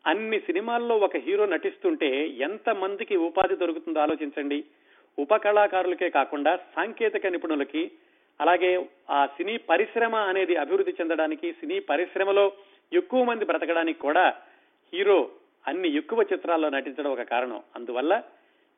[0.07, 4.65] అన్ని సినిమాల్లో ఒక హీరో నటిస్తుంటే ఎంత మందికి ఉపాధి దొరుకుతుందో ఆలోచించండి.
[5.19, 7.91] ఉపకళాకారులకే కాకుండా సాంకేతిక నిపుణులకి
[8.41, 12.53] అలాగే ఆ సినీ పరిశ్రమ అనేది అభివృద్ధి చెందడానికి సినీ పరిశ్రమలో
[12.93, 14.35] ఎక్కువ మంది బ్రతకడానికి కూడా
[14.95, 15.31] హీరో
[15.69, 17.63] అన్ని ఎక్కువ చిత్రాల్లో నటించడం ఒక కారణం.
[17.77, 18.23] అందువల్ల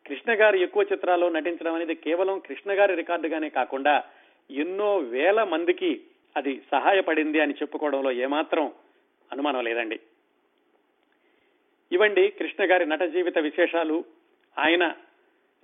[0.06, 4.04] కృష్ణ గారు ఎక్కువ చిత్రాల్లో నటించడం అనేది కేవలం కృష్ణ గారి రికార్డుగానే కాకుండా
[4.50, 6.00] ఎన్నో వేల మందికి
[6.36, 8.72] అది సహాయపడింది అని చెప్పుకోవడంలో ఏమాత్రం
[9.32, 10.00] అనుమానం లేదండి.
[11.92, 14.04] ఇవండి కృష్ణ గారి నట జీవిత విశేషాలు.
[14.58, 14.94] ఆయన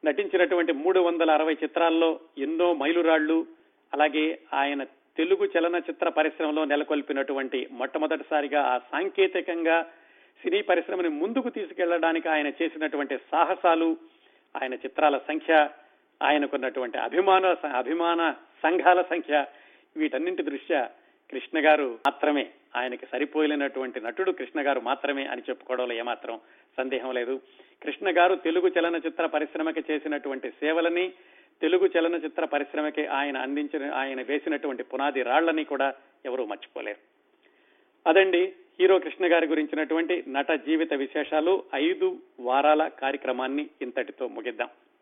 [0.05, 3.47] నటించినటువంటి మూడు వందల అరవై చిత్రాల్లో ఎన్నో మైలురాళ్ళు
[3.95, 9.91] అలాగే ఆయన తెలుగు చలనచిత్ర పరిశ్రమలో నెలకొల్పినటువంటి మొట్టమొదటిసారిగా ఆ సాంకేతికంగా
[10.43, 13.97] సినీ పరిశ్రమని ముందుకు తీసుకెళ్ళడానికి ఆయన చేసినటువంటి సాహసాలు
[14.55, 15.69] ఆయన చిత్రాల సంఖ్య
[16.23, 19.45] ఆయనకున్నటువంటి అభిమాన అభిమాన సంఘాల సంఖ్య
[19.97, 20.91] వీటన్నింటి దృష్ట్యా
[21.31, 26.41] కృష్ణ గారు మాత్రమే ఆయనకి సరిపోయినటువంటి నటుడు కృష్ణ గారు మాత్రమే అని చెప్పుకోవడంలో ఏమాత్రం
[26.77, 27.41] సందేహం లేదు.
[27.83, 31.13] కృష్ణ గారు తెలుగు చలనచిత్ర పరిశ్రమకి చేసినటువంటి సేవలని
[31.61, 36.99] తెలుగు చలనచిత్ర పరిశ్రమకి ఆయన అందించిన ఆయన వేసినటువంటి పునాది రాళ్ళని కూడా ఎవరూ మర్చిపోలేరు.
[38.07, 44.69] అదండి హీరో కృష్ణ గారి గురించినటువంటి నట జీవిత విశేషాలు ఐదు వారాల కార్యక్రమాన్ని ఇంతటితో ముగిద్దాం.